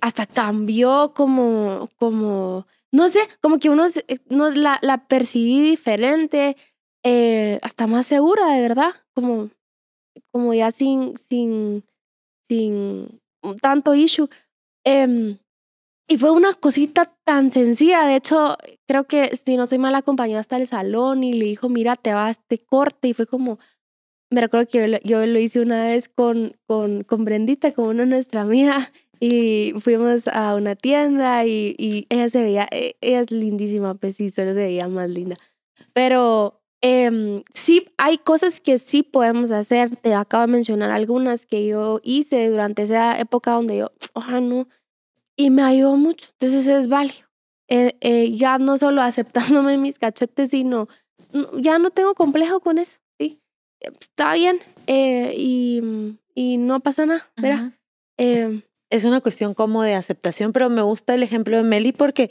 hasta 0.00 0.26
cambió 0.26 1.12
como, 1.14 1.88
como, 1.96 2.66
no 2.92 3.08
sé, 3.08 3.20
como 3.40 3.58
que 3.58 3.70
uno 3.70 3.88
se- 3.88 4.04
no, 4.28 4.50
la, 4.50 4.78
la 4.82 5.06
percibí 5.08 5.60
diferente, 5.60 6.56
eh, 7.04 7.58
hasta 7.62 7.86
más 7.86 8.06
segura, 8.06 8.46
de 8.54 8.60
verdad, 8.62 8.90
como, 9.14 9.50
como 10.32 10.54
ya 10.54 10.70
sin, 10.70 11.16
sin, 11.16 11.84
sin 12.42 13.20
tanto 13.62 13.94
issue. 13.94 14.28
Em, 14.84 15.38
y 16.08 16.18
fue 16.18 16.30
una 16.32 16.54
cosita 16.54 17.14
tan 17.24 17.50
sencilla. 17.52 18.06
De 18.06 18.16
hecho, 18.16 18.56
creo 18.86 19.04
que 19.06 19.36
si 19.36 19.56
no 19.56 19.64
estoy 19.64 19.78
mal, 19.78 19.94
acompañó 19.94 20.38
hasta 20.38 20.56
el 20.56 20.68
salón 20.68 21.24
y 21.24 21.34
le 21.34 21.46
dijo, 21.46 21.68
mira, 21.68 21.96
te 21.96 22.14
va 22.14 22.26
a 22.26 22.30
este 22.30 22.58
corte. 22.58 23.08
Y 23.08 23.14
fue 23.14 23.26
como, 23.26 23.58
me 24.30 24.40
recuerdo 24.42 24.68
que 24.68 24.78
yo, 24.80 24.86
lo- 24.88 25.00
yo 25.00 25.26
lo 25.26 25.38
hice 25.38 25.60
una 25.60 25.84
vez 25.86 26.08
con, 26.08 26.56
con, 26.66 27.04
con 27.04 27.24
Brendita, 27.24 27.72
con 27.72 27.88
una 27.88 28.06
nuestra 28.06 28.42
amiga. 28.42 28.92
y 29.20 29.74
fuimos 29.80 30.28
a 30.28 30.54
una 30.56 30.76
tienda 30.76 31.44
y, 31.46 31.74
y 31.78 32.06
ella 32.10 32.28
se 32.30 32.42
veía, 32.42 32.68
e- 32.70 32.96
ella 33.00 33.20
es 33.20 33.30
lindísima, 33.32 33.94
pues 33.94 34.16
sí, 34.16 34.30
solo 34.30 34.54
se 34.54 34.60
veía 34.60 34.88
más 34.88 35.10
linda. 35.10 35.36
Pero 35.94 36.57
em, 36.80 37.42
sí, 37.54 37.88
hay 37.96 38.18
cosas 38.18 38.60
que 38.60 38.78
sí 38.78 39.02
podemos 39.02 39.50
hacer. 39.52 39.96
Te 39.96 40.14
acabo 40.14 40.42
de 40.46 40.52
mencionar 40.52 40.90
algunas 40.90 41.46
que 41.46 41.66
yo 41.66 42.00
hice 42.02 42.48
durante 42.48 42.82
esa 42.82 43.18
época 43.18 43.52
donde 43.52 43.78
yo, 43.78 43.90
ah, 44.14 44.40
no, 44.40 44.68
y 45.36 45.50
me 45.50 45.62
ayudó 45.62 45.96
mucho. 45.96 46.28
Entonces 46.32 46.66
es 46.66 46.88
válido. 46.88 47.26
Eh, 47.68 47.96
eh, 48.00 48.32
ya 48.32 48.58
no 48.58 48.78
solo 48.78 49.02
aceptándome 49.58 49.76
mis 49.78 49.98
cachetes, 49.98 50.50
sino 50.50 50.88
no- 51.32 51.58
ya 51.60 51.78
no 51.78 51.90
tengo 51.90 52.14
complejo 52.14 52.60
con 52.60 52.78
eso, 52.78 52.98
¿sí? 53.18 53.40
Eh, 53.80 53.90
Está 54.00 54.32
bien 54.34 54.60
eh, 54.86 55.34
y, 55.36 55.82
y 56.34 56.56
no 56.58 56.80
pasa 56.80 57.06
nada, 57.06 57.28
¿verdad? 57.36 57.58
Ajá. 57.58 57.78
Eh, 58.18 58.62
Es 58.90 59.04
una 59.04 59.20
cuestión 59.20 59.52
como 59.54 59.82
de 59.82 59.94
aceptación, 59.94 60.52
pero 60.54 60.70
me 60.70 60.80
gusta 60.82 61.14
el 61.14 61.22
ejemplo 61.22 61.56
de 61.58 61.62
Meli 61.62 61.92
porque, 61.92 62.30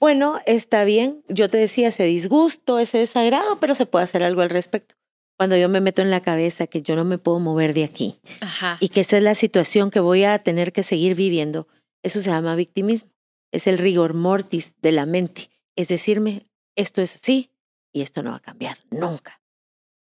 bueno, 0.00 0.38
está 0.46 0.84
bien. 0.84 1.24
Yo 1.28 1.50
te 1.50 1.58
decía 1.58 1.88
ese 1.88 2.04
disgusto, 2.04 2.78
ese 2.78 2.98
desagrado, 2.98 3.58
pero 3.60 3.74
se 3.74 3.86
puede 3.86 4.04
hacer 4.04 4.22
algo 4.22 4.42
al 4.42 4.50
respecto. 4.50 4.94
Cuando 5.36 5.56
yo 5.56 5.68
me 5.68 5.80
meto 5.80 6.02
en 6.02 6.10
la 6.10 6.20
cabeza 6.20 6.66
que 6.66 6.82
yo 6.82 6.96
no 6.96 7.04
me 7.04 7.18
puedo 7.18 7.38
mover 7.38 7.72
de 7.72 7.84
aquí 7.84 8.18
Ajá. 8.40 8.76
y 8.80 8.88
que 8.88 9.02
esa 9.02 9.18
es 9.18 9.22
la 9.22 9.36
situación 9.36 9.90
que 9.90 10.00
voy 10.00 10.24
a 10.24 10.38
tener 10.40 10.72
que 10.72 10.82
seguir 10.82 11.14
viviendo, 11.14 11.68
eso 12.02 12.20
se 12.20 12.30
llama 12.30 12.56
victimismo. 12.56 13.10
Es 13.52 13.66
el 13.66 13.78
rigor 13.78 14.14
mortis 14.14 14.74
de 14.82 14.92
la 14.92 15.06
mente. 15.06 15.50
Es 15.76 15.88
decirme, 15.88 16.42
esto 16.76 17.02
es 17.02 17.14
así 17.14 17.50
y 17.92 18.02
esto 18.02 18.22
no 18.22 18.30
va 18.30 18.36
a 18.36 18.40
cambiar 18.40 18.78
nunca. 18.90 19.40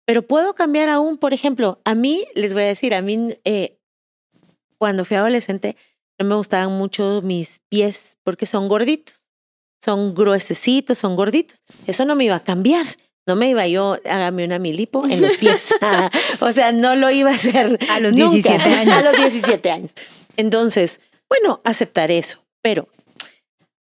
Pero 0.05 0.21
puedo 0.21 0.55
cambiar 0.55 0.89
aún, 0.89 1.17
por 1.17 1.33
ejemplo, 1.33 1.81
a 1.85 1.93
mí, 1.93 2.25
les 2.33 2.53
voy 2.53 2.63
a 2.63 2.67
decir, 2.67 2.93
a 2.93 3.01
mí, 3.01 3.37
eh, 3.43 3.77
cuando 4.77 5.05
fui 5.05 5.17
adolescente, 5.17 5.75
no 6.17 6.25
me 6.25 6.35
gustaban 6.35 6.71
mucho 6.71 7.21
mis 7.23 7.59
pies 7.69 8.17
porque 8.23 8.45
son 8.45 8.67
gorditos. 8.67 9.26
Son 9.83 10.13
gruesecitos, 10.13 10.97
son 10.97 11.15
gorditos. 11.15 11.63
Eso 11.85 12.05
no 12.05 12.15
me 12.15 12.25
iba 12.25 12.35
a 12.35 12.43
cambiar. 12.43 12.85
No 13.27 13.35
me 13.35 13.49
iba 13.49 13.67
yo, 13.67 13.97
hágame 14.05 14.45
una 14.45 14.57
milipo 14.57 15.05
en 15.05 15.21
los 15.21 15.33
pies. 15.37 15.67
o 16.39 16.51
sea, 16.51 16.71
no 16.71 16.95
lo 16.95 17.11
iba 17.11 17.31
a 17.31 17.35
hacer. 17.35 17.77
A 17.89 17.99
los 17.99 18.13
nunca. 18.13 18.31
17 18.31 18.63
años. 18.73 18.95
A 18.95 19.01
los 19.01 19.17
17 19.17 19.71
años. 19.71 19.91
Entonces, 20.37 21.01
bueno, 21.29 21.61
aceptar 21.63 22.09
eso. 22.09 22.43
Pero 22.61 22.87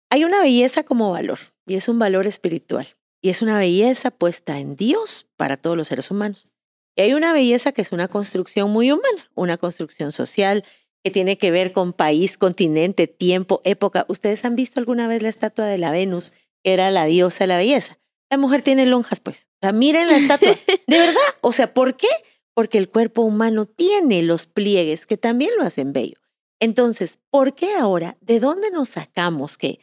hay 0.09 0.23
una 0.23 0.41
belleza 0.41 0.83
como 0.83 1.11
valor 1.11 1.39
y 1.65 1.75
es 1.75 1.89
un 1.89 1.97
valor 1.97 2.27
espiritual. 2.27 2.87
Y 3.23 3.29
es 3.29 3.41
una 3.41 3.57
belleza 3.57 4.11
puesta 4.11 4.59
en 4.59 4.75
Dios 4.75 5.27
para 5.37 5.57
todos 5.57 5.77
los 5.77 5.87
seres 5.87 6.09
humanos. 6.09 6.49
Y 6.95 7.03
hay 7.03 7.13
una 7.13 7.33
belleza 7.33 7.71
que 7.71 7.81
es 7.81 7.91
una 7.91 8.07
construcción 8.07 8.71
muy 8.71 8.91
humana, 8.91 9.29
una 9.35 9.57
construcción 9.57 10.11
social 10.11 10.63
que 11.03 11.11
tiene 11.11 11.37
que 11.37 11.51
ver 11.51 11.71
con 11.71 11.93
país, 11.93 12.37
continente, 12.37 13.07
tiempo, 13.07 13.61
época. 13.63 14.05
¿Ustedes 14.07 14.45
han 14.45 14.55
visto 14.55 14.79
alguna 14.79 15.07
vez 15.07 15.21
la 15.21 15.29
estatua 15.29 15.65
de 15.65 15.77
la 15.77 15.91
Venus, 15.91 16.33
que 16.63 16.73
era 16.73 16.91
la 16.91 17.05
diosa 17.05 17.43
de 17.43 17.47
la 17.47 17.57
belleza? 17.57 17.97
La 18.29 18.37
mujer 18.37 18.61
tiene 18.61 18.85
lonjas, 18.85 19.19
pues. 19.19 19.47
O 19.55 19.65
sea, 19.65 19.71
miren 19.73 20.07
la 20.07 20.17
estatua. 20.17 20.55
De 20.87 20.97
verdad. 20.97 21.15
O 21.41 21.51
sea, 21.51 21.73
¿por 21.73 21.97
qué? 21.97 22.07
Porque 22.53 22.77
el 22.77 22.89
cuerpo 22.89 23.23
humano 23.23 23.65
tiene 23.65 24.23
los 24.23 24.45
pliegues 24.45 25.05
que 25.05 25.17
también 25.17 25.51
lo 25.57 25.63
hacen 25.63 25.91
bello. 25.91 26.17
Entonces, 26.59 27.19
¿por 27.29 27.55
qué 27.55 27.73
ahora? 27.75 28.17
¿De 28.21 28.39
dónde 28.39 28.69
nos 28.71 28.89
sacamos 28.89 29.57
que 29.57 29.79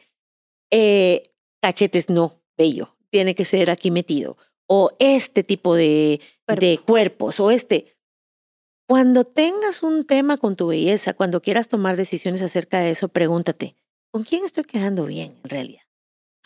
eh, 0.71 1.31
cachetes 1.61 2.09
no, 2.09 2.41
bello, 2.57 2.95
tiene 3.09 3.35
que 3.35 3.45
ser 3.45 3.69
aquí 3.69 3.91
metido? 3.91 4.37
O 4.65 4.95
este 4.99 5.43
tipo 5.43 5.75
de, 5.75 6.21
de 6.47 6.79
cuerpos, 6.83 7.39
o 7.39 7.51
este. 7.51 7.97
Cuando 8.89 9.23
tengas 9.23 9.83
un 9.83 10.03
tema 10.03 10.37
con 10.37 10.55
tu 10.55 10.65
belleza, 10.65 11.13
cuando 11.13 11.43
quieras 11.43 11.67
tomar 11.67 11.95
decisiones 11.95 12.41
acerca 12.41 12.79
de 12.79 12.89
eso, 12.89 13.07
pregúntate, 13.07 13.75
¿con 14.11 14.23
quién 14.23 14.43
estoy 14.43 14.63
quedando 14.63 15.05
bien 15.05 15.37
en 15.43 15.49
realidad? 15.51 15.83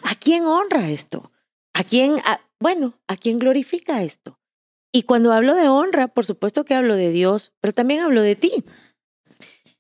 ¿A 0.04 0.14
quién 0.16 0.44
honra 0.44 0.90
esto? 0.90 1.32
¿A 1.74 1.86
quién, 1.86 2.18
a- 2.26 2.42
bueno, 2.60 3.00
a 3.08 3.16
quién 3.16 3.40
glorifica 3.40 4.04
esto? 4.04 4.42
Y 4.92 5.04
cuando 5.04 5.32
hablo 5.32 5.56
de 5.56 5.70
honra, 5.70 6.10
por 6.10 6.26
supuesto 6.26 6.66
que 6.66 6.74
hablo 6.76 6.98
de 6.98 7.12
Dios, 7.12 7.54
pero 7.62 7.72
también 7.72 8.02
hablo 8.02 8.22
de 8.22 8.36
ti. 8.36 8.66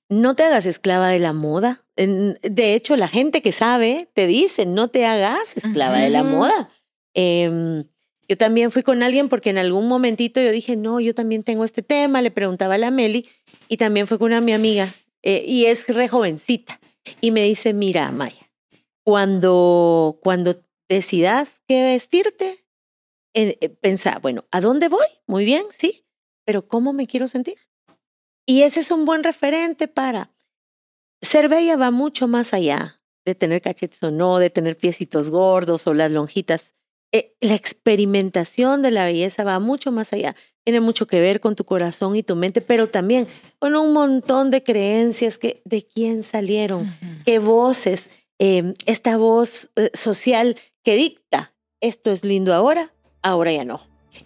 No 0.07 0.33
te 0.33 0.43
hagas 0.43 0.65
esclava 0.65 1.09
de 1.09 1.19
la 1.19 1.33
moda. 1.33 1.85
De 1.97 2.73
hecho, 2.75 2.95
la 2.95 3.09
gente 3.09 3.41
que 3.41 3.51
sabe 3.51 4.09
te 4.13 4.25
dice, 4.25 4.65
no 4.65 4.87
te 4.87 5.05
hagas 5.05 5.57
esclava 5.57 5.97
de 5.97 6.09
la 6.09 6.23
moda. 6.23 6.69
Em, 7.13 7.89
yo 8.27 8.37
también 8.37 8.71
fui 8.71 8.83
con 8.83 9.03
alguien 9.03 9.29
porque 9.29 9.49
en 9.49 9.57
algún 9.57 9.87
momentito 9.87 10.41
yo 10.41 10.51
dije, 10.51 10.75
no, 10.75 10.99
yo 10.99 11.13
también 11.13 11.43
tengo 11.43 11.65
este 11.65 11.81
tema, 11.81 12.21
le 12.21 12.31
preguntaba 12.31 12.75
a 12.75 12.77
la 12.77 12.91
Meli 12.91 13.27
y 13.67 13.77
también 13.77 14.07
fue 14.07 14.17
con 14.17 14.27
una 14.27 14.41
mi 14.41 14.53
amiga 14.53 14.93
eh, 15.21 15.43
y 15.47 15.65
es 15.65 15.87
re 15.87 16.07
jovencita 16.07 16.79
y 17.21 17.31
me 17.31 17.43
dice, 17.43 17.73
mira, 17.73 18.11
Maya, 18.11 18.51
cuando, 19.03 20.19
cuando 20.21 20.63
decidas 20.87 21.61
qué 21.67 21.83
vestirte, 21.83 22.65
eh, 23.33 23.57
eh, 23.61 24.17
bueno, 24.21 24.45
¿a 24.51 24.61
dónde 24.61 24.87
voy? 24.89 25.07
Muy 25.27 25.45
bien, 25.45 25.63
sí, 25.69 26.05
pero 26.45 26.67
¿cómo 26.67 26.93
me 26.93 27.07
quiero 27.07 27.27
sentir? 27.27 27.57
Y 28.45 28.63
ese 28.63 28.81
es 28.81 28.91
un 28.91 29.05
buen 29.05 29.23
referente 29.23 29.87
para 29.87 30.31
ser 31.21 31.49
bella 31.49 31.77
va 31.77 31.91
mucho 31.91 32.27
más 32.27 32.53
allá 32.53 33.01
de 33.25 33.35
tener 33.35 33.61
cachetes 33.61 34.03
o 34.03 34.11
no, 34.11 34.37
de 34.37 34.49
tener 34.49 34.77
piecitos 34.77 35.29
gordos 35.29 35.87
o 35.87 35.93
las 35.93 36.11
lonjitas. 36.11 36.75
Eh, 37.15 37.35
la 37.41 37.53
experimentación 37.53 38.81
de 38.81 38.89
la 38.89 39.05
belleza 39.05 39.43
va 39.43 39.59
mucho 39.59 39.91
más 39.91 40.11
allá. 40.13 40.35
Tiene 40.63 40.81
mucho 40.81 41.05
que 41.05 41.21
ver 41.21 41.39
con 41.39 41.55
tu 41.55 41.63
corazón 41.63 42.15
y 42.15 42.23
tu 42.23 42.35
mente, 42.35 42.59
pero 42.59 42.89
también 42.89 43.27
con 43.59 43.75
un 43.75 43.93
montón 43.93 44.49
de 44.49 44.63
creencias 44.63 45.37
que 45.37 45.61
de 45.63 45.83
quién 45.83 46.23
salieron, 46.23 46.91
qué 47.23 47.37
voces, 47.37 48.09
eh, 48.39 48.73
esta 48.87 49.15
voz 49.17 49.69
eh, 49.75 49.91
social 49.93 50.55
que 50.83 50.95
dicta, 50.95 51.53
esto 51.81 52.11
es 52.11 52.23
lindo 52.25 52.53
ahora, 52.53 52.91
ahora 53.21 53.51
ya 53.51 53.63
no. 53.63 53.79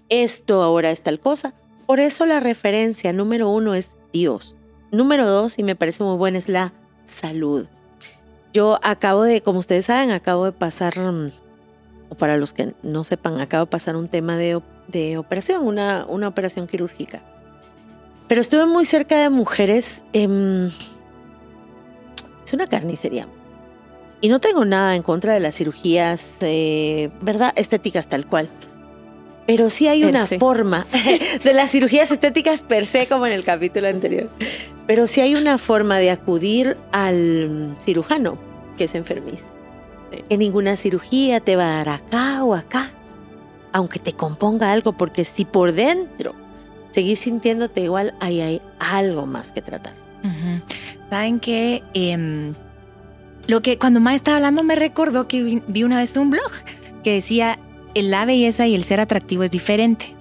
Esto 0.08 0.64
ahora 0.64 0.90
es 0.90 1.02
tal 1.02 1.20
cosa. 1.20 1.54
Por 1.86 2.00
eso 2.00 2.26
la 2.26 2.40
referencia 2.40 3.12
número 3.12 3.50
uno 3.50 3.76
es 3.76 3.92
Dios. 4.14 4.56
Número 4.92 5.26
dos, 5.28 5.60
y 5.60 5.64
me 5.64 5.76
parece 5.76 6.04
muy 6.04 6.16
buena, 6.16 6.38
es 6.38 6.48
la 6.48 6.74
salud. 7.04 7.68
Yo 8.54 8.80
acabo 8.82 9.24
de, 9.24 9.42
como 9.42 9.60
ustedes 9.60 9.86
saben, 9.86 10.12
acabo 10.12 10.46
de 10.46 10.54
pasar, 10.54 10.98
mm, 10.98 11.32
o 12.10 12.16
para 12.16 12.38
los 12.38 12.54
que 12.54 12.74
no 12.84 13.04
sepan, 13.04 13.40
acabo 13.40 13.66
de 13.66 13.72
pasar 13.72 13.96
un 13.96 14.08
tema 14.08 14.38
de, 14.38 14.62
de 14.88 15.18
operación, 15.18 15.66
una, 15.66 16.06
una 16.08 16.28
operación 16.28 16.68
quirúrgica. 16.68 17.22
Pero 18.28 18.42
estuve 18.42 18.66
muy 18.66 18.86
cerca 18.86 19.22
de 19.22 19.30
mujeres. 19.30 20.04
em, 20.14 20.68
es 22.46 22.54
una 22.54 22.68
carnicería. 22.68 23.28
Y 24.20 24.30
no 24.30 24.40
tengo 24.40 24.66
nada 24.66 24.96
en 24.96 25.04
contra 25.04 25.34
de 25.34 25.40
las 25.40 25.56
cirugías, 25.56 26.32
eh, 26.42 27.10
¿verdad? 27.22 27.54
Estéticas 27.56 28.08
tal 28.08 28.26
cual. 28.26 28.50
Pero 29.46 29.70
sí 29.70 29.88
hay 29.88 30.02
Per 30.02 30.10
una 30.10 30.26
se. 30.26 30.40
forma 30.40 30.88
de 31.44 31.54
las 31.54 31.72
cirugías 31.72 32.12
estéticas 32.12 32.64
per 32.64 32.86
se, 32.88 33.08
como 33.08 33.28
en 33.28 33.34
el 33.34 33.44
capítulo 33.44 33.88
anterior. 33.88 34.30
Pero 34.88 35.08
sí 35.08 35.22
hay 35.22 35.36
una 35.36 35.58
forma 35.58 35.98
de 36.00 36.12
acudir 36.12 36.76
al 36.92 37.76
cirujano, 37.82 38.38
que 38.78 38.86
es 38.86 38.96
enfermizo. 40.08 40.28
Que 40.30 40.38
ninguna 40.38 40.76
cirugía 40.76 41.40
te 41.40 41.56
va 41.56 41.66
a 41.66 41.78
dar 41.78 41.90
acá 41.90 42.44
o 42.44 42.56
acá, 42.56 42.92
aunque 43.74 44.00
te 44.00 44.14
componga 44.14 44.72
algo, 44.72 44.94
porque 44.94 45.26
si 45.26 45.46
por 45.46 45.74
dentro 45.74 46.34
seguís 46.92 47.20
sintiéndote 47.20 47.82
igual, 47.82 48.14
ahí 48.20 48.42
hay 48.42 48.62
algo 48.80 49.26
más 49.26 49.52
que 49.52 49.62
tratar. 49.62 49.94
Saben 51.10 51.40
que 51.40 51.84
em, 51.94 52.54
lo 53.48 53.62
que 53.62 53.78
cuando 53.78 54.00
Ma 54.00 54.14
estaba 54.16 54.38
hablando 54.38 54.64
me 54.64 54.76
recordó 54.76 55.28
que 55.28 55.62
vi, 55.68 55.84
una 55.84 55.98
vez 55.98 56.16
un 56.18 56.32
blog 56.32 56.52
que 57.04 57.14
decía 57.14 57.60
"El- 57.94 58.12
la 58.12 58.26
belleza 58.26 58.68
y 58.68 58.76
el 58.76 58.84
ser 58.84 59.00
atractivo 59.00 59.44
es 59.44 59.52
diferente. 59.52 60.14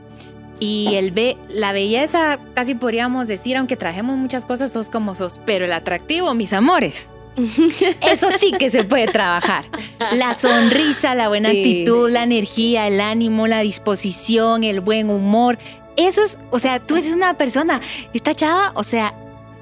Y 0.60 0.94
el 0.94 1.10
be, 1.10 1.36
la 1.48 1.72
belleza, 1.72 2.38
casi 2.54 2.74
podríamos 2.74 3.26
decir, 3.26 3.56
aunque 3.56 3.76
trajemos 3.76 4.16
muchas 4.16 4.44
cosas, 4.46 4.72
sos 4.72 4.88
como 4.88 5.14
sos, 5.14 5.38
pero 5.44 5.64
el 5.66 5.72
atractivo, 5.72 6.32
mis 6.34 6.52
amores, 6.52 7.08
eso 8.12 8.28
sí 8.38 8.52
que 8.58 8.70
se 8.70 8.84
puede 8.84 9.06
trabajar. 9.08 9.66
La 10.12 10.34
sonrisa, 10.34 11.14
la 11.14 11.28
buena 11.28 11.50
Sí. 11.50 11.58
actitud, 11.58 12.10
la 12.10 12.22
energía, 12.22 12.86
el 12.86 13.00
ánimo, 13.00 13.46
la 13.46 13.60
disposición, 13.60 14.64
el 14.64 14.80
buen 14.80 15.10
humor. 15.10 15.58
Eso 15.96 16.22
es, 16.22 16.38
o 16.50 16.58
sea, 16.58 16.80
tú 16.80 16.96
eres 16.96 17.12
una 17.12 17.34
persona, 17.38 17.80
esta 18.12 18.34
chava, 18.34 18.72
o 18.74 18.82
sea, 18.82 19.14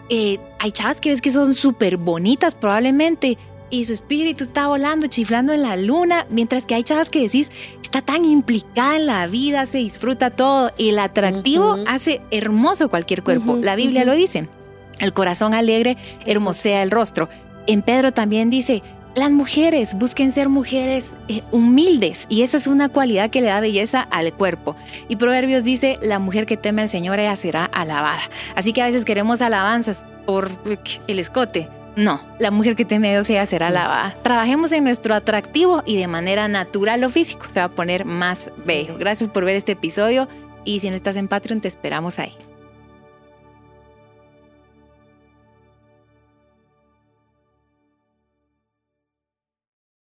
eh, 0.08 0.38
hay 0.58 0.72
chavas 0.72 1.00
que 1.00 1.10
ves 1.10 1.20
que 1.20 1.30
son 1.30 1.54
súper 1.54 1.96
bonitas 1.96 2.54
probablemente 2.54 3.38
y 3.70 3.84
su 3.84 3.92
espíritu 3.92 4.44
está 4.44 4.66
volando, 4.68 5.06
chiflando 5.06 5.52
en 5.52 5.62
la 5.62 5.76
luna, 5.76 6.26
mientras 6.30 6.66
que 6.66 6.74
hay 6.74 6.82
chavas 6.82 7.08
que 7.10 7.20
decís, 7.22 7.50
está 7.82 8.02
tan 8.02 8.24
implicada 8.24 8.96
en 8.96 9.06
la 9.06 9.26
vida, 9.26 9.66
se 9.66 9.78
disfruta 9.78 10.30
todo. 10.30 10.70
El 10.78 10.98
atractivo 10.98 11.76
hace 11.86 12.20
hermoso 12.30 12.88
cualquier 12.88 13.22
cuerpo. 13.22 13.56
La 13.60 13.74
Biblia 13.76 14.04
lo 14.04 14.14
dice. 14.14 14.48
El 14.98 15.12
corazón 15.12 15.54
alegre 15.54 15.96
hermosea 16.26 16.82
el 16.82 16.90
rostro. 16.90 17.28
En 17.66 17.82
Pedro 17.82 18.12
también 18.12 18.50
dice, 18.50 18.82
las 19.14 19.30
mujeres 19.30 19.94
busquen 19.94 20.32
ser 20.32 20.48
mujeres 20.48 21.14
eh, 21.28 21.42
humildes 21.52 22.26
y 22.28 22.42
esa 22.42 22.56
es 22.56 22.66
una 22.66 22.88
cualidad 22.88 23.30
que 23.30 23.40
le 23.40 23.46
da 23.46 23.60
belleza 23.60 24.02
al 24.10 24.32
cuerpo. 24.32 24.74
Y 25.08 25.16
Proverbios 25.16 25.64
dice, 25.64 25.98
la 26.02 26.18
mujer 26.18 26.46
que 26.46 26.56
teme 26.56 26.82
al 26.82 26.88
Señor 26.88 27.20
ella 27.20 27.36
será 27.36 27.64
alabada. 27.66 28.22
Así 28.56 28.72
que 28.72 28.82
a 28.82 28.86
veces 28.86 29.04
queremos 29.04 29.40
alabanzas 29.40 30.04
por 30.26 30.50
el 31.06 31.18
escote, 31.18 31.68
No, 31.96 32.20
la 32.40 32.50
mujer 32.50 32.74
que 32.74 32.84
teme 32.84 33.10
a 33.10 33.12
Dios 33.12 33.30
ella 33.30 33.46
será 33.46 33.68
alabada. 33.68 34.16
Trabajemos 34.22 34.72
en 34.72 34.82
nuestro 34.82 35.14
atractivo 35.14 35.82
y 35.86 35.96
de 35.96 36.08
manera 36.08 36.48
natural 36.48 37.04
o 37.04 37.10
físico 37.10 37.48
se 37.48 37.60
va 37.60 37.66
a 37.66 37.68
poner 37.68 38.04
más 38.04 38.50
bello. 38.66 38.98
Gracias 38.98 39.28
por 39.28 39.44
ver 39.44 39.54
este 39.54 39.72
episodio 39.72 40.28
y 40.64 40.80
si 40.80 40.90
no 40.90 40.96
estás 40.96 41.14
en 41.14 41.28
Patreon 41.28 41.60
te 41.60 41.68
esperamos 41.68 42.18
ahí. 42.18 42.32